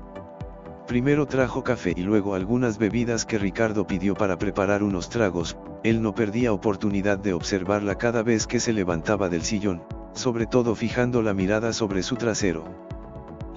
Primero 0.86 1.26
trajo 1.26 1.62
café 1.62 1.92
y 1.94 2.00
luego 2.00 2.34
algunas 2.34 2.78
bebidas 2.78 3.26
que 3.26 3.36
Ricardo 3.36 3.86
pidió 3.86 4.14
para 4.14 4.38
preparar 4.38 4.82
unos 4.82 5.10
tragos, 5.10 5.58
él 5.84 6.00
no 6.00 6.14
perdía 6.14 6.54
oportunidad 6.54 7.18
de 7.18 7.34
observarla 7.34 7.98
cada 7.98 8.22
vez 8.22 8.46
que 8.46 8.60
se 8.60 8.72
levantaba 8.72 9.28
del 9.28 9.42
sillón, 9.42 9.82
sobre 10.14 10.46
todo 10.46 10.74
fijando 10.74 11.20
la 11.20 11.34
mirada 11.34 11.74
sobre 11.74 12.02
su 12.02 12.16
trasero. 12.16 12.64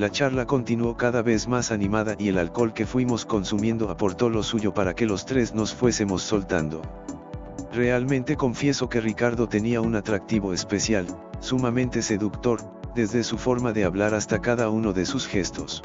La 0.01 0.09
charla 0.09 0.47
continuó 0.47 0.97
cada 0.97 1.21
vez 1.21 1.47
más 1.47 1.71
animada 1.71 2.15
y 2.17 2.29
el 2.29 2.39
alcohol 2.39 2.73
que 2.73 2.87
fuimos 2.87 3.23
consumiendo 3.23 3.91
aportó 3.91 4.31
lo 4.31 4.41
suyo 4.41 4.73
para 4.73 4.95
que 4.95 5.05
los 5.05 5.27
tres 5.27 5.53
nos 5.53 5.75
fuésemos 5.75 6.23
soltando. 6.23 6.81
Realmente 7.71 8.35
confieso 8.35 8.89
que 8.89 8.99
Ricardo 8.99 9.47
tenía 9.47 9.79
un 9.79 9.93
atractivo 9.95 10.53
especial, 10.53 11.05
sumamente 11.39 12.01
seductor, 12.01 12.61
desde 12.95 13.23
su 13.23 13.37
forma 13.37 13.73
de 13.73 13.83
hablar 13.83 14.15
hasta 14.15 14.41
cada 14.41 14.71
uno 14.71 14.91
de 14.91 15.05
sus 15.05 15.27
gestos. 15.27 15.83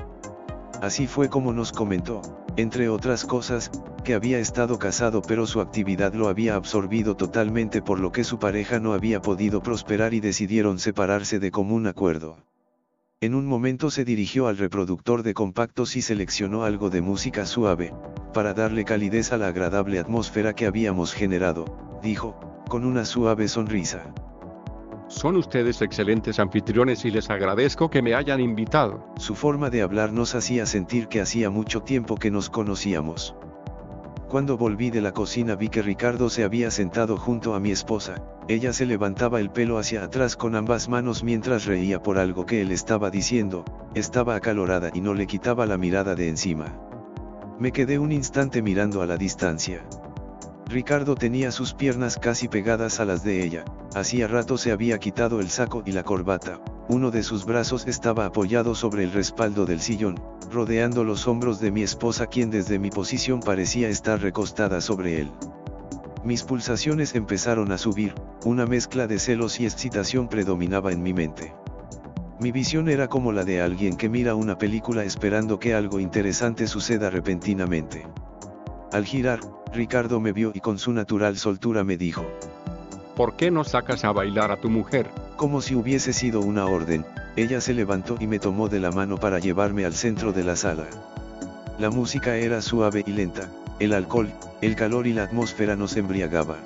Así 0.81 1.07
fue 1.07 1.29
como 1.29 1.53
nos 1.53 1.71
comentó, 1.71 2.23
entre 2.57 2.89
otras 2.89 3.27
cosas, 3.27 3.71
que 4.03 4.15
había 4.15 4.39
estado 4.39 4.79
casado 4.79 5.21
pero 5.21 5.47
su 5.47 5.61
actividad 5.61 6.15
lo 6.15 6.29
había 6.29 6.55
absorbido 6.55 7.17
totalmente 7.17 7.83
por 7.83 8.01
lo 8.01 8.13
que 8.13 8.25
su 8.25 8.39
pareja 8.39 8.81
no 8.81 8.95
había 8.95 9.21
podido 9.21 9.63
prosperar 9.63 10.15
y 10.15 10.21
decidieron 10.21 10.79
separarse 10.79 11.39
de 11.39 11.51
común 11.51 11.87
acuerdo. 11.87 12.39
En 13.23 13.35
un 13.35 13.47
momento 13.47 13.91
se 13.91 14.05
dirigió 14.05 14.47
al 14.47 14.59
reproductor 14.59 15.23
de 15.23 15.33
compactos 15.33 15.97
y 15.97 16.03
seleccionó 16.03 16.65
algo 16.65 16.91
de 16.91 17.01
música 17.01 17.47
suave, 17.47 17.95
para 18.35 18.53
darle 18.53 18.85
calidez 18.85 19.33
a 19.33 19.39
la 19.39 19.49
agradable 19.49 19.99
atmósfera 19.99 20.53
que 20.53 20.67
habíamos 20.67 21.15
generado, 21.15 21.65
dijo, 22.03 22.39
con 22.69 22.85
una 22.85 23.07
suave 23.07 23.49
sonrisa. 23.49 24.13
Son 25.09 25.37
ustedes 25.37 25.81
excelentes 25.81 26.39
anfitriones 26.39 27.07
y 27.07 27.11
les 27.11 27.31
agradezco 27.31 27.89
que 27.89 28.03
me 28.03 28.15
hayan 28.15 28.39
invitado. 28.39 29.07
Su 29.17 29.35
forma 29.35 29.71
de 29.71 29.81
hablar 29.81 30.13
nos 30.13 30.35
hacía 30.35 30.67
sentir 30.67 31.09
que 31.09 31.23
hacía 31.23 31.49
mucho 31.49 31.81
tiempo 31.81 32.17
que 32.17 32.31
nos 32.31 32.51
conocíamos. 32.51 33.35
Cuando 34.29 34.57
volví 34.59 34.91
de 34.91 35.01
la 35.01 35.13
cocina 35.13 35.55
vi 35.55 35.69
que 35.69 35.83
Ricardo 35.83 36.29
se 36.29 36.43
había 36.43 36.73
sentado 36.73 37.17
junto 37.17 37.55
a 37.55 37.61
mi 37.61 37.71
esposa, 37.71 38.17
ella 38.49 38.73
se 38.73 38.85
levantaba 38.85 39.39
el 39.39 39.51
pelo 39.51 39.79
hacia 39.79 40.03
atrás 40.03 40.35
con 40.35 40.57
ambas 40.57 40.89
manos 40.89 41.23
mientras 41.23 41.65
reía 41.65 42.03
por 42.03 42.19
algo 42.19 42.45
que 42.45 42.61
él 42.61 42.73
estaba 42.73 43.11
diciendo, 43.11 43.65
estaba 43.95 44.35
acalorada 44.35 44.91
y 44.93 45.01
no 45.01 45.15
le 45.15 45.29
quitaba 45.29 45.65
la 45.65 45.79
mirada 45.79 46.17
de 46.17 46.29
encima. 46.29 46.77
Me 47.61 47.71
quedé 47.71 48.01
un 48.01 48.11
instante 48.11 48.63
mirando 48.63 49.01
a 49.01 49.07
la 49.07 49.17
distancia. 49.17 49.87
Ricardo 50.67 51.15
tenía 51.15 51.53
sus 51.53 51.73
piernas 51.73 52.19
casi 52.19 52.49
pegadas 52.49 52.99
a 52.99 53.05
las 53.05 53.23
de 53.23 53.45
ella, 53.45 53.65
hacía 53.95 54.27
rato 54.27 54.59
se 54.59 54.73
había 54.73 54.99
quitado 54.99 55.39
el 55.39 55.51
saco 55.51 55.85
y 55.87 55.93
la 55.93 56.03
corbata, 56.03 56.61
uno 56.89 57.11
de 57.11 57.23
sus 57.23 57.45
brazos 57.45 57.87
estaba 57.87 58.27
apoyado 58.27 58.75
sobre 58.75 59.05
el 59.05 59.13
respaldo 59.13 59.67
del 59.67 59.81
sillón, 59.81 60.21
rodeando 60.53 61.03
los 61.03 61.27
hombros 61.27 61.59
de 61.61 61.73
mi 61.73 61.83
esposa 61.83 62.27
quien 62.27 62.51
desde 62.51 62.79
mi 62.79 62.91
posición 62.91 63.41
parecía 63.41 63.89
estar 63.89 64.21
recostada 64.21 64.81
sobre 64.81 65.21
él. 65.21 65.31
Mis 66.25 66.45
pulsaciones 66.45 67.15
empezaron 67.15 67.73
a 67.73 67.79
subir, 67.79 68.15
una 68.45 68.67
mezcla 68.67 69.07
de 69.07 69.19
celos 69.19 69.61
y 69.61 69.65
excitación 69.65 70.29
predominaba 70.29 70.93
en 70.93 71.03
mi 71.03 71.13
mente. 71.13 71.55
Mi 72.41 72.53
visión 72.53 72.89
era 72.89 73.09
como 73.09 73.33
la 73.33 73.45
de 73.45 73.63
alguien 73.63 73.97
que 73.97 74.09
mira 74.09 74.35
una 74.35 74.59
película 74.59 75.05
esperando 75.05 75.59
que 75.59 75.75
algo 75.75 76.01
interesante 76.01 76.67
suceda 76.67 77.11
repentinamente. 77.11 78.07
Al 78.93 79.05
girar, 79.05 79.41
Ricardo 79.73 80.21
me 80.21 80.33
vio 80.33 80.53
y 80.55 80.61
con 80.61 80.79
su 80.79 80.93
natural 80.93 81.37
soltura 81.37 81.83
me 81.83 81.97
dijo. 81.97 82.25
¿Por 83.17 83.35
qué 83.35 83.51
no 83.51 83.65
sacas 83.65 84.05
a 84.05 84.13
bailar 84.13 84.51
a 84.51 84.59
tu 84.59 84.69
mujer? 84.69 85.11
Como 85.37 85.63
si 85.63 85.75
hubiese 85.75 86.13
sido 86.13 86.43
una 86.43 86.67
orden, 86.67 87.07
ella 87.35 87.63
se 87.63 87.73
levantó 87.73 88.17
y 88.21 88.27
me 88.27 88.39
tomó 88.39 88.69
de 88.69 88.79
la 88.79 88.91
mano 88.91 89.17
para 89.17 89.39
llevarme 89.39 89.87
al 89.87 89.95
centro 89.95 90.33
de 90.33 90.45
la 90.45 90.55
sala. 90.55 90.85
La 91.79 91.89
música 91.89 92.37
era 92.37 92.61
suave 92.61 93.03
y 93.07 93.13
lenta, 93.13 93.49
el 93.81 93.95
alcohol, 93.95 94.31
el 94.61 94.77
calor 94.77 95.07
y 95.07 95.15
la 95.15 95.23
atmósfera 95.23 95.77
nos 95.77 95.97
embriagaba. 95.97 96.59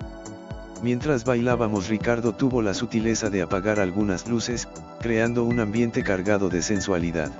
Mientras 0.83 1.25
bailábamos 1.25 1.89
Ricardo 1.89 2.33
tuvo 2.33 2.63
la 2.63 2.75
sutileza 2.75 3.31
de 3.31 3.43
apagar 3.43 3.79
algunas 3.79 4.27
luces, 4.27 4.67
creando 5.01 5.45
un 5.45 5.61
ambiente 5.61 6.03
cargado 6.03 6.49
de 6.49 6.63
sensualidad. 6.63 7.31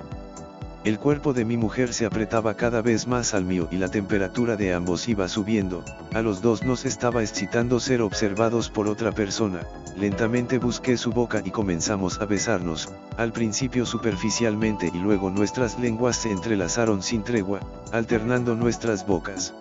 El 0.83 0.97
cuerpo 0.97 1.31
de 1.33 1.45
mi 1.45 1.57
mujer 1.57 1.93
se 1.93 2.07
apretaba 2.07 2.55
cada 2.55 2.81
vez 2.81 3.05
más 3.05 3.35
al 3.35 3.45
mío 3.45 3.67
y 3.69 3.77
la 3.77 3.89
temperatura 3.89 4.55
de 4.55 4.73
ambos 4.73 5.07
iba 5.07 5.27
subiendo, 5.27 5.85
a 6.11 6.23
los 6.23 6.41
dos 6.41 6.63
nos 6.63 6.85
estaba 6.85 7.21
excitando 7.21 7.79
ser 7.79 8.01
observados 8.01 8.71
por 8.71 8.87
otra 8.87 9.11
persona, 9.11 9.61
lentamente 9.95 10.57
busqué 10.57 10.97
su 10.97 11.11
boca 11.11 11.43
y 11.45 11.51
comenzamos 11.51 12.19
a 12.19 12.25
besarnos, 12.25 12.89
al 13.17 13.31
principio 13.31 13.85
superficialmente 13.85 14.89
y 14.91 14.97
luego 14.97 15.29
nuestras 15.29 15.77
lenguas 15.77 16.15
se 16.15 16.31
entrelazaron 16.31 17.03
sin 17.03 17.23
tregua, 17.23 17.59
alternando 17.91 18.55
nuestras 18.55 19.05
bocas. 19.05 19.53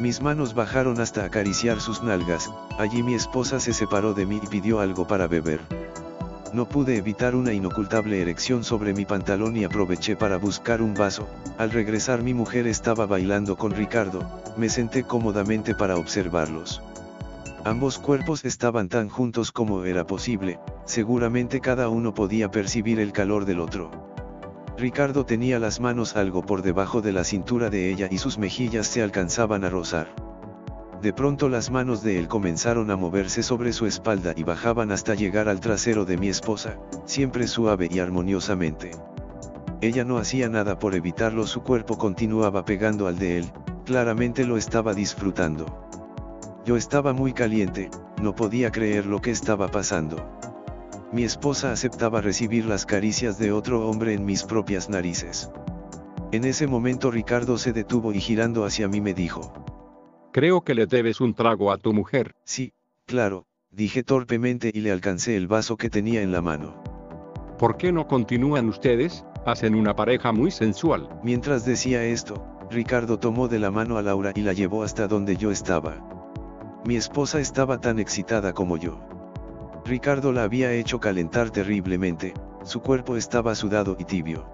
Mis 0.00 0.22
manos 0.22 0.54
bajaron 0.54 1.00
hasta 1.00 1.22
acariciar 1.22 1.82
sus 1.82 2.02
nalgas, 2.02 2.50
allí 2.78 3.02
mi 3.02 3.12
esposa 3.12 3.60
se 3.60 3.74
separó 3.74 4.14
de 4.14 4.24
mí 4.24 4.40
y 4.42 4.46
pidió 4.46 4.80
algo 4.80 5.06
para 5.06 5.26
beber. 5.26 5.60
No 6.52 6.68
pude 6.68 6.96
evitar 6.96 7.36
una 7.36 7.52
inocultable 7.52 8.20
erección 8.20 8.64
sobre 8.64 8.92
mi 8.92 9.04
pantalón 9.04 9.56
y 9.56 9.62
aproveché 9.62 10.16
para 10.16 10.36
buscar 10.36 10.82
un 10.82 10.94
vaso, 10.94 11.28
al 11.58 11.70
regresar 11.70 12.22
mi 12.22 12.34
mujer 12.34 12.66
estaba 12.66 13.06
bailando 13.06 13.56
con 13.56 13.70
Ricardo, 13.70 14.28
me 14.56 14.68
senté 14.68 15.04
cómodamente 15.04 15.76
para 15.76 15.96
observarlos. 15.96 16.82
Ambos 17.64 17.98
cuerpos 17.98 18.44
estaban 18.44 18.88
tan 18.88 19.08
juntos 19.08 19.52
como 19.52 19.84
era 19.84 20.06
posible, 20.06 20.58
seguramente 20.86 21.60
cada 21.60 21.88
uno 21.88 22.14
podía 22.14 22.50
percibir 22.50 22.98
el 22.98 23.12
calor 23.12 23.44
del 23.44 23.60
otro. 23.60 23.92
Ricardo 24.76 25.24
tenía 25.24 25.60
las 25.60 25.78
manos 25.78 26.16
algo 26.16 26.42
por 26.42 26.62
debajo 26.62 27.00
de 27.00 27.12
la 27.12 27.22
cintura 27.22 27.70
de 27.70 27.92
ella 27.92 28.08
y 28.10 28.18
sus 28.18 28.38
mejillas 28.38 28.88
se 28.88 29.02
alcanzaban 29.02 29.62
a 29.62 29.70
rozar. 29.70 30.08
De 31.02 31.14
pronto 31.14 31.48
las 31.48 31.70
manos 31.70 32.02
de 32.02 32.18
él 32.18 32.28
comenzaron 32.28 32.90
a 32.90 32.96
moverse 32.96 33.42
sobre 33.42 33.72
su 33.72 33.86
espalda 33.86 34.34
y 34.36 34.42
bajaban 34.42 34.92
hasta 34.92 35.14
llegar 35.14 35.48
al 35.48 35.58
trasero 35.58 36.04
de 36.04 36.18
mi 36.18 36.28
esposa, 36.28 36.78
siempre 37.06 37.46
suave 37.46 37.88
y 37.90 38.00
armoniosamente. 38.00 38.90
Ella 39.80 40.04
no 40.04 40.18
hacía 40.18 40.50
nada 40.50 40.78
por 40.78 40.94
evitarlo, 40.94 41.46
su 41.46 41.62
cuerpo 41.62 41.96
continuaba 41.96 42.66
pegando 42.66 43.06
al 43.06 43.18
de 43.18 43.38
él, 43.38 43.52
claramente 43.86 44.44
lo 44.44 44.58
estaba 44.58 44.92
disfrutando. 44.92 45.64
Yo 46.66 46.76
estaba 46.76 47.14
muy 47.14 47.32
caliente, 47.32 47.88
no 48.20 48.34
podía 48.34 48.70
creer 48.70 49.06
lo 49.06 49.22
que 49.22 49.30
estaba 49.30 49.68
pasando. 49.68 50.38
Mi 51.12 51.24
esposa 51.24 51.72
aceptaba 51.72 52.20
recibir 52.20 52.66
las 52.66 52.84
caricias 52.84 53.38
de 53.38 53.52
otro 53.52 53.88
hombre 53.88 54.12
en 54.12 54.26
mis 54.26 54.44
propias 54.44 54.90
narices. 54.90 55.50
En 56.30 56.44
ese 56.44 56.66
momento 56.66 57.10
Ricardo 57.10 57.56
se 57.56 57.72
detuvo 57.72 58.12
y 58.12 58.20
girando 58.20 58.66
hacia 58.66 58.86
mí 58.86 59.00
me 59.00 59.14
dijo, 59.14 59.50
Creo 60.32 60.60
que 60.62 60.74
le 60.74 60.86
debes 60.86 61.20
un 61.20 61.34
trago 61.34 61.72
a 61.72 61.78
tu 61.78 61.92
mujer. 61.92 62.36
Sí, 62.44 62.72
claro, 63.04 63.46
dije 63.70 64.04
torpemente 64.04 64.70
y 64.72 64.80
le 64.80 64.92
alcancé 64.92 65.36
el 65.36 65.48
vaso 65.48 65.76
que 65.76 65.90
tenía 65.90 66.22
en 66.22 66.30
la 66.30 66.40
mano. 66.40 66.80
¿Por 67.58 67.76
qué 67.76 67.90
no 67.90 68.06
continúan 68.06 68.68
ustedes? 68.68 69.24
Hacen 69.44 69.74
una 69.74 69.96
pareja 69.96 70.30
muy 70.30 70.52
sensual. 70.52 71.08
Mientras 71.24 71.64
decía 71.64 72.04
esto, 72.04 72.46
Ricardo 72.70 73.18
tomó 73.18 73.48
de 73.48 73.58
la 73.58 73.72
mano 73.72 73.98
a 73.98 74.02
Laura 74.02 74.32
y 74.36 74.42
la 74.42 74.52
llevó 74.52 74.84
hasta 74.84 75.08
donde 75.08 75.36
yo 75.36 75.50
estaba. 75.50 75.96
Mi 76.86 76.94
esposa 76.94 77.40
estaba 77.40 77.80
tan 77.80 77.98
excitada 77.98 78.52
como 78.52 78.76
yo. 78.76 79.00
Ricardo 79.84 80.30
la 80.32 80.44
había 80.44 80.72
hecho 80.72 81.00
calentar 81.00 81.50
terriblemente, 81.50 82.34
su 82.62 82.80
cuerpo 82.82 83.16
estaba 83.16 83.56
sudado 83.56 83.96
y 83.98 84.04
tibio. 84.04 84.46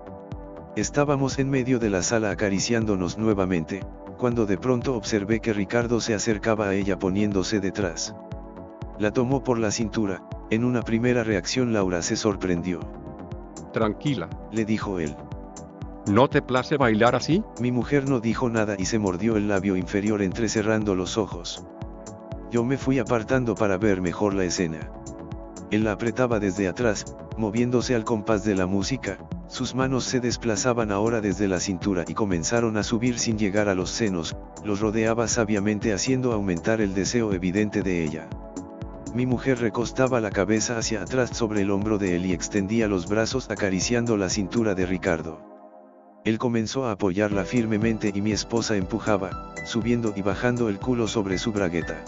Estábamos 0.74 1.38
en 1.38 1.50
medio 1.50 1.78
de 1.78 1.90
la 1.90 2.02
sala 2.02 2.30
acariciándonos 2.30 3.18
nuevamente, 3.18 3.80
cuando 4.16 4.46
de 4.46 4.58
pronto 4.58 4.96
observé 4.96 5.40
que 5.40 5.52
Ricardo 5.52 6.00
se 6.00 6.14
acercaba 6.14 6.68
a 6.68 6.74
ella 6.74 6.98
poniéndose 6.98 7.60
detrás. 7.60 8.14
La 8.98 9.12
tomó 9.12 9.44
por 9.44 9.58
la 9.58 9.70
cintura, 9.70 10.22
en 10.50 10.64
una 10.64 10.82
primera 10.82 11.22
reacción 11.24 11.72
Laura 11.72 12.02
se 12.02 12.16
sorprendió. 12.16 12.80
Tranquila, 13.72 14.28
Le 14.52 14.64
dijo 14.64 14.98
él. 14.98 15.14
¿no 16.06 16.28
te 16.28 16.40
place 16.40 16.76
bailar 16.76 17.16
así? 17.16 17.42
Mi 17.60 17.72
mujer 17.72 18.08
no 18.08 18.20
dijo 18.20 18.48
nada 18.48 18.76
y 18.78 18.86
se 18.86 18.98
mordió 18.98 19.36
el 19.36 19.48
labio 19.48 19.76
inferior 19.76 20.22
entrecerrando 20.22 20.94
los 20.94 21.18
ojos. 21.18 21.66
Yo 22.50 22.64
me 22.64 22.78
fui 22.78 22.98
apartando 23.00 23.54
para 23.54 23.76
ver 23.76 24.00
mejor 24.00 24.34
la 24.34 24.44
escena. 24.44 24.92
Él 25.70 25.84
la 25.84 25.92
apretaba 25.92 26.38
desde 26.38 26.68
atrás, 26.68 27.16
moviéndose 27.36 27.96
al 27.96 28.04
compás 28.04 28.44
de 28.44 28.54
la 28.54 28.66
música, 28.66 29.18
sus 29.48 29.74
manos 29.74 30.04
se 30.04 30.20
desplazaban 30.20 30.90
ahora 30.90 31.20
desde 31.20 31.46
la 31.46 31.60
cintura 31.60 32.04
y 32.06 32.14
comenzaron 32.14 32.76
a 32.76 32.82
subir 32.82 33.18
sin 33.18 33.38
llegar 33.38 33.68
a 33.68 33.74
los 33.74 33.90
senos, 33.90 34.36
los 34.64 34.80
rodeaba 34.80 35.28
sabiamente 35.28 35.92
haciendo 35.92 36.32
aumentar 36.32 36.80
el 36.80 36.94
deseo 36.94 37.32
evidente 37.32 37.82
de 37.82 38.04
ella. 38.04 38.28
Mi 39.14 39.24
mujer 39.24 39.60
recostaba 39.60 40.20
la 40.20 40.30
cabeza 40.30 40.78
hacia 40.78 41.02
atrás 41.02 41.30
sobre 41.32 41.62
el 41.62 41.70
hombro 41.70 41.96
de 41.96 42.16
él 42.16 42.26
y 42.26 42.32
extendía 42.32 42.88
los 42.88 43.08
brazos 43.08 43.48
acariciando 43.50 44.16
la 44.16 44.28
cintura 44.28 44.74
de 44.74 44.84
Ricardo. 44.84 45.40
Él 46.24 46.38
comenzó 46.38 46.86
a 46.86 46.92
apoyarla 46.92 47.44
firmemente 47.44 48.10
y 48.12 48.20
mi 48.20 48.32
esposa 48.32 48.76
empujaba, 48.76 49.54
subiendo 49.64 50.12
y 50.16 50.22
bajando 50.22 50.68
el 50.68 50.78
culo 50.78 51.06
sobre 51.06 51.38
su 51.38 51.52
bragueta. 51.52 52.04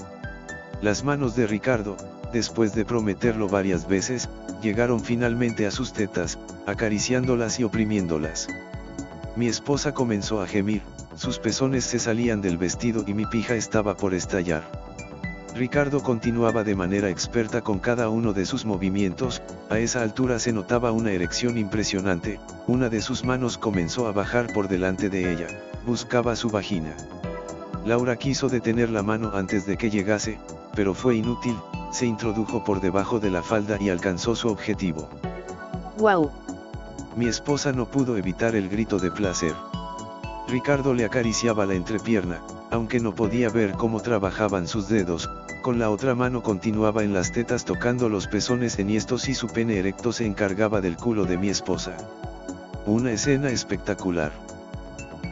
Las 0.81 1.03
manos 1.03 1.35
de 1.35 1.49
Ricardo, 1.49 1.97
después 2.33 2.73
de 2.75 2.85
prometerlo 2.85 3.49
varias 3.49 3.89
veces, 3.89 4.29
llegaron 4.63 5.01
finalmente 5.01 5.67
a 5.67 5.73
sus 5.73 5.93
tetas, 5.93 6.39
acariciándolas 6.67 7.59
y 7.59 7.65
oprimiéndolas. 7.65 8.47
Mi 9.35 9.49
esposa 9.49 9.93
comenzó 9.93 10.41
a 10.41 10.47
gemir, 10.47 10.83
sus 11.17 11.41
pezones 11.41 11.85
se 11.85 11.99
salían 11.99 12.41
del 12.41 12.59
vestido 12.59 13.03
y 13.07 13.15
mi 13.15 13.27
pija 13.27 13.57
estaba 13.57 13.97
por 13.97 14.15
estallar. 14.15 14.63
Ricardo 15.57 16.01
continuaba 16.01 16.63
de 16.63 16.77
manera 16.77 17.11
experta 17.11 17.61
con 17.61 17.81
cada 17.81 18.09
uno 18.09 18.33
de 18.33 18.47
sus 18.47 18.65
movimientos, 18.65 19.43
a 19.71 19.81
esa 19.81 20.03
altura 20.03 20.39
se 20.39 20.53
notaba 20.53 20.93
una 20.93 21.11
erección 21.11 21.59
impresionante, 21.59 22.39
una 22.69 22.89
de 22.89 23.01
sus 23.01 23.25
manos 23.25 23.59
comenzó 23.59 24.07
a 24.07 24.13
bajar 24.13 24.53
por 24.53 24.69
delante 24.69 25.11
de 25.11 25.33
ella, 25.33 25.49
buscaba 25.85 26.37
su 26.37 26.51
vagina. 26.51 26.95
Laura 27.85 28.17
quiso 28.17 28.49
detener 28.49 28.91
la 28.91 29.03
mano 29.03 29.33
antes 29.35 29.67
de 29.67 29.77
que 29.77 29.91
llegase, 29.91 30.39
pero 30.75 30.95
fue 30.95 31.17
inútil, 31.17 31.57
se 31.93 32.07
introdujo 32.07 32.65
por 32.65 32.81
debajo 32.81 33.19
de 33.19 33.31
la 33.31 33.43
falda 33.43 33.77
y 33.81 33.91
alcanzó 33.91 34.35
su 34.37 34.49
objetivo. 34.49 35.09
¡Wow! 35.99 36.31
Mi 37.17 37.27
esposa 37.27 37.73
no 37.73 37.87
pudo 37.87 38.17
evitar 38.17 38.55
el 38.55 38.69
grito 38.69 38.99
de 38.99 39.11
placer. 39.11 39.55
Ricardo 40.49 40.95
le 40.95 41.05
acariciaba 41.05 41.67
la 41.67 41.75
entrepierna, 41.75 42.41
aunque 42.71 43.01
no 43.01 43.15
podía 43.15 43.49
ver 43.49 43.73
cómo 43.73 44.01
trabajaban 44.01 44.67
sus 44.67 44.89
dedos, 44.89 45.29
con 45.63 45.79
la 45.79 45.91
otra 45.91 46.15
mano 46.15 46.43
continuaba 46.43 47.03
en 47.03 47.13
las 47.13 47.33
tetas 47.33 47.65
tocando 47.65 48.09
los 48.09 48.27
pezones 48.29 48.79
enhiestos 48.79 49.29
y 49.29 49.35
su 49.35 49.49
pene 49.49 49.79
erecto 49.79 50.13
se 50.13 50.27
encargaba 50.27 50.81
del 50.81 50.97
culo 50.97 51.25
de 51.25 51.37
mi 51.37 51.49
esposa. 51.49 51.97
Una 52.87 53.13
escena 53.13 53.51
espectacular. 53.51 54.33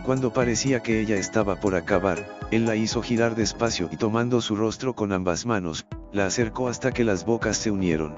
Cuando 0.06 0.32
parecía 0.32 0.84
que 0.84 1.00
ella 1.00 1.16
estaba 1.16 1.56
por 1.56 1.74
acabar, 1.74 2.38
él 2.52 2.64
la 2.64 2.76
hizo 2.76 3.02
girar 3.02 3.34
despacio 3.34 3.88
y 3.90 3.96
tomando 3.96 4.40
su 4.40 4.54
rostro 4.54 4.94
con 4.94 5.10
ambas 5.10 5.46
manos, 5.46 5.84
la 6.12 6.26
acercó 6.26 6.68
hasta 6.68 6.92
que 6.92 7.02
las 7.02 7.26
bocas 7.26 7.56
se 7.56 7.72
unieron. 7.72 8.14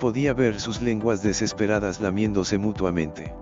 Podía 0.00 0.34
ver 0.34 0.60
sus 0.60 0.82
lenguas 0.82 1.22
desesperadas 1.22 2.00
lamiéndose 2.00 2.58
mutuamente. 2.58 3.32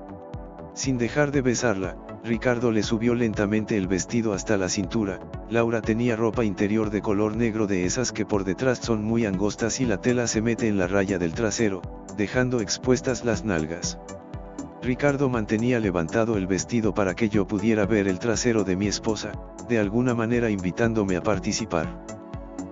Sin 0.74 0.98
dejar 0.98 1.32
de 1.32 1.40
besarla, 1.40 1.96
Ricardo 2.22 2.70
le 2.70 2.82
subió 2.82 3.14
lentamente 3.14 3.78
el 3.78 3.88
vestido 3.88 4.34
hasta 4.34 4.58
la 4.58 4.68
cintura, 4.68 5.18
Laura 5.48 5.80
tenía 5.80 6.16
ropa 6.16 6.44
interior 6.44 6.90
de 6.90 7.00
color 7.00 7.34
negro 7.34 7.66
de 7.66 7.86
esas 7.86 8.12
que 8.12 8.26
por 8.26 8.44
detrás 8.44 8.78
son 8.80 9.02
muy 9.02 9.24
angostas 9.24 9.80
y 9.80 9.86
la 9.86 10.02
tela 10.02 10.26
se 10.26 10.42
mete 10.42 10.68
en 10.68 10.76
la 10.76 10.86
raya 10.86 11.18
del 11.18 11.32
trasero, 11.32 11.80
dejando 12.14 12.60
expuestas 12.60 13.24
las 13.24 13.42
nalgas. 13.46 13.98
Ricardo 14.82 15.28
mantenía 15.28 15.80
levantado 15.80 16.36
el 16.36 16.46
vestido 16.46 16.94
para 16.94 17.14
que 17.14 17.28
yo 17.28 17.46
pudiera 17.46 17.84
ver 17.84 18.06
el 18.06 18.18
trasero 18.18 18.62
de 18.62 18.76
mi 18.76 18.86
esposa, 18.86 19.32
de 19.68 19.78
alguna 19.78 20.14
manera 20.14 20.50
invitándome 20.50 21.16
a 21.16 21.22
participar. 21.22 22.04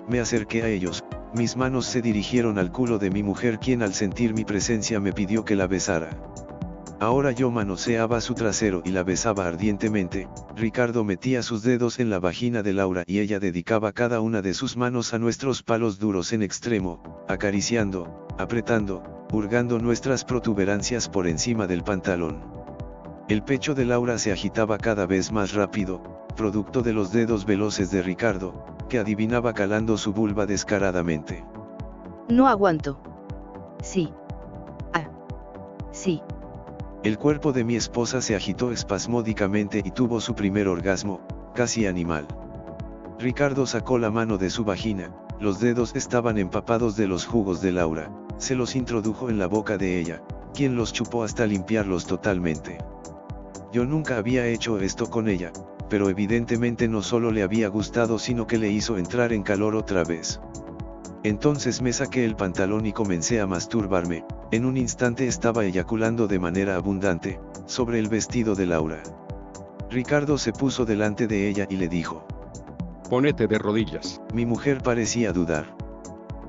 Me 0.09 0.21
acerqué 0.21 0.63
a 0.63 0.69
ellos, 0.69 1.05
mis 1.35 1.57
manos 1.57 1.87
se 1.87 2.03
dirigieron 2.03 2.59
al 2.59 2.71
culo 2.71 2.99
de 2.99 3.11
mi 3.11 3.25
mujer 3.25 3.59
quien 3.59 3.83
al 3.83 3.93
sentir 3.93 4.35
mi 4.35 4.45
presencia 4.45 5.01
me 5.01 5.13
pidió 5.13 5.45
que 5.45 5.57
la 5.57 5.67
besara. 5.67 6.11
Ahora 6.99 7.33
yo 7.33 7.51
manoseaba 7.51 8.23
su 8.23 8.33
trasero 8.33 8.81
y 8.85 8.91
la 8.91 9.03
besaba 9.03 9.47
ardientemente, 9.47 10.29
Ricardo 10.55 11.05
metía 11.05 11.43
sus 11.43 11.63
dedos 11.63 11.99
en 11.99 12.09
la 12.09 12.21
vagina 12.21 12.63
de 12.63 12.73
Laura 12.73 13.05
y 13.07 13.19
ella 13.19 13.39
dedicaba 13.39 13.93
cada 13.93 14.21
una 14.21 14.41
de 14.41 14.55
sus 14.55 14.79
manos 14.79 15.13
a 15.13 15.19
nuestros 15.19 15.63
palos 15.63 15.99
duros 15.99 16.33
en 16.33 16.43
extremo, 16.43 17.25
acariciando, 17.29 18.27
apretando, 18.39 19.27
hurgando 19.31 19.79
nuestras 19.79 20.25
protuberancias 20.25 21.11
por 21.11 21.27
encima 21.27 21.67
del 21.67 21.85
pantalón. 21.85 22.43
El 23.29 23.43
pecho 23.43 23.75
de 23.75 23.85
Laura 23.85 24.17
se 24.19 24.33
agitaba 24.33 24.79
cada 24.79 25.05
vez 25.05 25.33
más 25.33 25.53
rápido, 25.53 26.25
producto 26.35 26.81
de 26.81 26.95
los 26.95 27.13
dedos 27.13 27.45
veloces 27.45 27.91
de 27.91 28.01
Ricardo, 28.01 28.65
que 28.89 28.99
adivinaba 28.99 29.53
calando 29.53 29.99
su 29.99 30.15
vulva 30.15 30.47
descaradamente. 30.47 31.45
No 32.31 32.49
aguanto. 32.49 32.99
Sí. 33.83 34.13
Ah. 34.95 35.11
Sí. 35.93 36.23
El 37.07 37.19
cuerpo 37.19 37.53
de 37.53 37.63
mi 37.63 37.77
esposa 37.77 38.21
se 38.21 38.35
agitó 38.35 38.73
espasmódicamente 38.73 39.81
y 39.85 39.93
tuvo 39.93 40.21
su 40.21 40.35
primer 40.35 40.67
orgasmo, 40.67 41.21
casi 41.55 41.87
animal. 41.87 42.27
Ricardo 43.21 43.65
sacó 43.65 43.97
la 43.99 44.11
mano 44.11 44.39
de 44.39 44.51
su 44.51 44.65
vagina, 44.65 45.15
los 45.39 45.61
dedos 45.61 45.95
estaban 45.95 46.37
empapados 46.37 46.97
de 46.97 47.07
los 47.07 47.25
jugos 47.25 47.61
de 47.61 47.71
Laura, 47.71 48.11
se 48.39 48.57
los 48.57 48.75
introdujo 48.75 49.31
en 49.31 49.39
la 49.39 49.47
boca 49.47 49.79
de 49.79 50.01
ella, 50.01 50.21
quien 50.53 50.75
los 50.75 50.93
chupó 50.93 51.23
hasta 51.23 51.47
limpiarlos 51.47 52.07
totalmente. 52.07 52.79
Yo 53.73 53.85
nunca 53.85 54.17
había 54.17 54.45
hecho 54.49 54.81
esto 54.81 55.09
con 55.09 55.29
ella, 55.29 55.53
pero 55.89 56.11
evidentemente 56.11 56.89
no 56.89 57.03
solo 57.03 57.31
le 57.31 57.45
había 57.45 57.69
gustado 57.69 58.19
sino 58.19 58.49
que 58.49 58.59
le 58.59 58.71
hizo 58.71 58.99
entrar 58.99 59.33
en 59.33 59.45
calor 59.45 59.77
otra 59.77 60.03
vez. 60.03 60.41
Entonces 61.27 61.83
me 61.83 61.93
saqué 61.93 62.25
el 62.25 62.37
pantalón 62.37 62.87
y 62.87 62.93
comencé 62.93 63.41
a 63.41 63.49
masturbarme, 63.49 64.25
en 64.53 64.65
un 64.65 64.77
instante 64.77 65.27
estaba 65.27 65.65
eyaculando 65.65 66.29
de 66.29 66.39
manera 66.39 66.77
abundante, 66.77 67.41
sobre 67.65 67.99
el 67.99 68.09
vestido 68.09 68.55
de 68.55 68.65
Laura. 68.65 69.03
Ricardo 69.91 70.39
se 70.39 70.53
puso 70.53 70.85
delante 70.85 71.27
de 71.27 71.49
ella 71.49 71.67
y 71.69 71.79
le 71.79 71.89
dijo. 71.89 72.25
Ponete 73.11 73.49
de 73.49 73.59
rodillas. 73.59 74.23
Mi 74.33 74.47
mujer 74.47 74.85
parecía 74.85 75.33
dudar. 75.33 75.77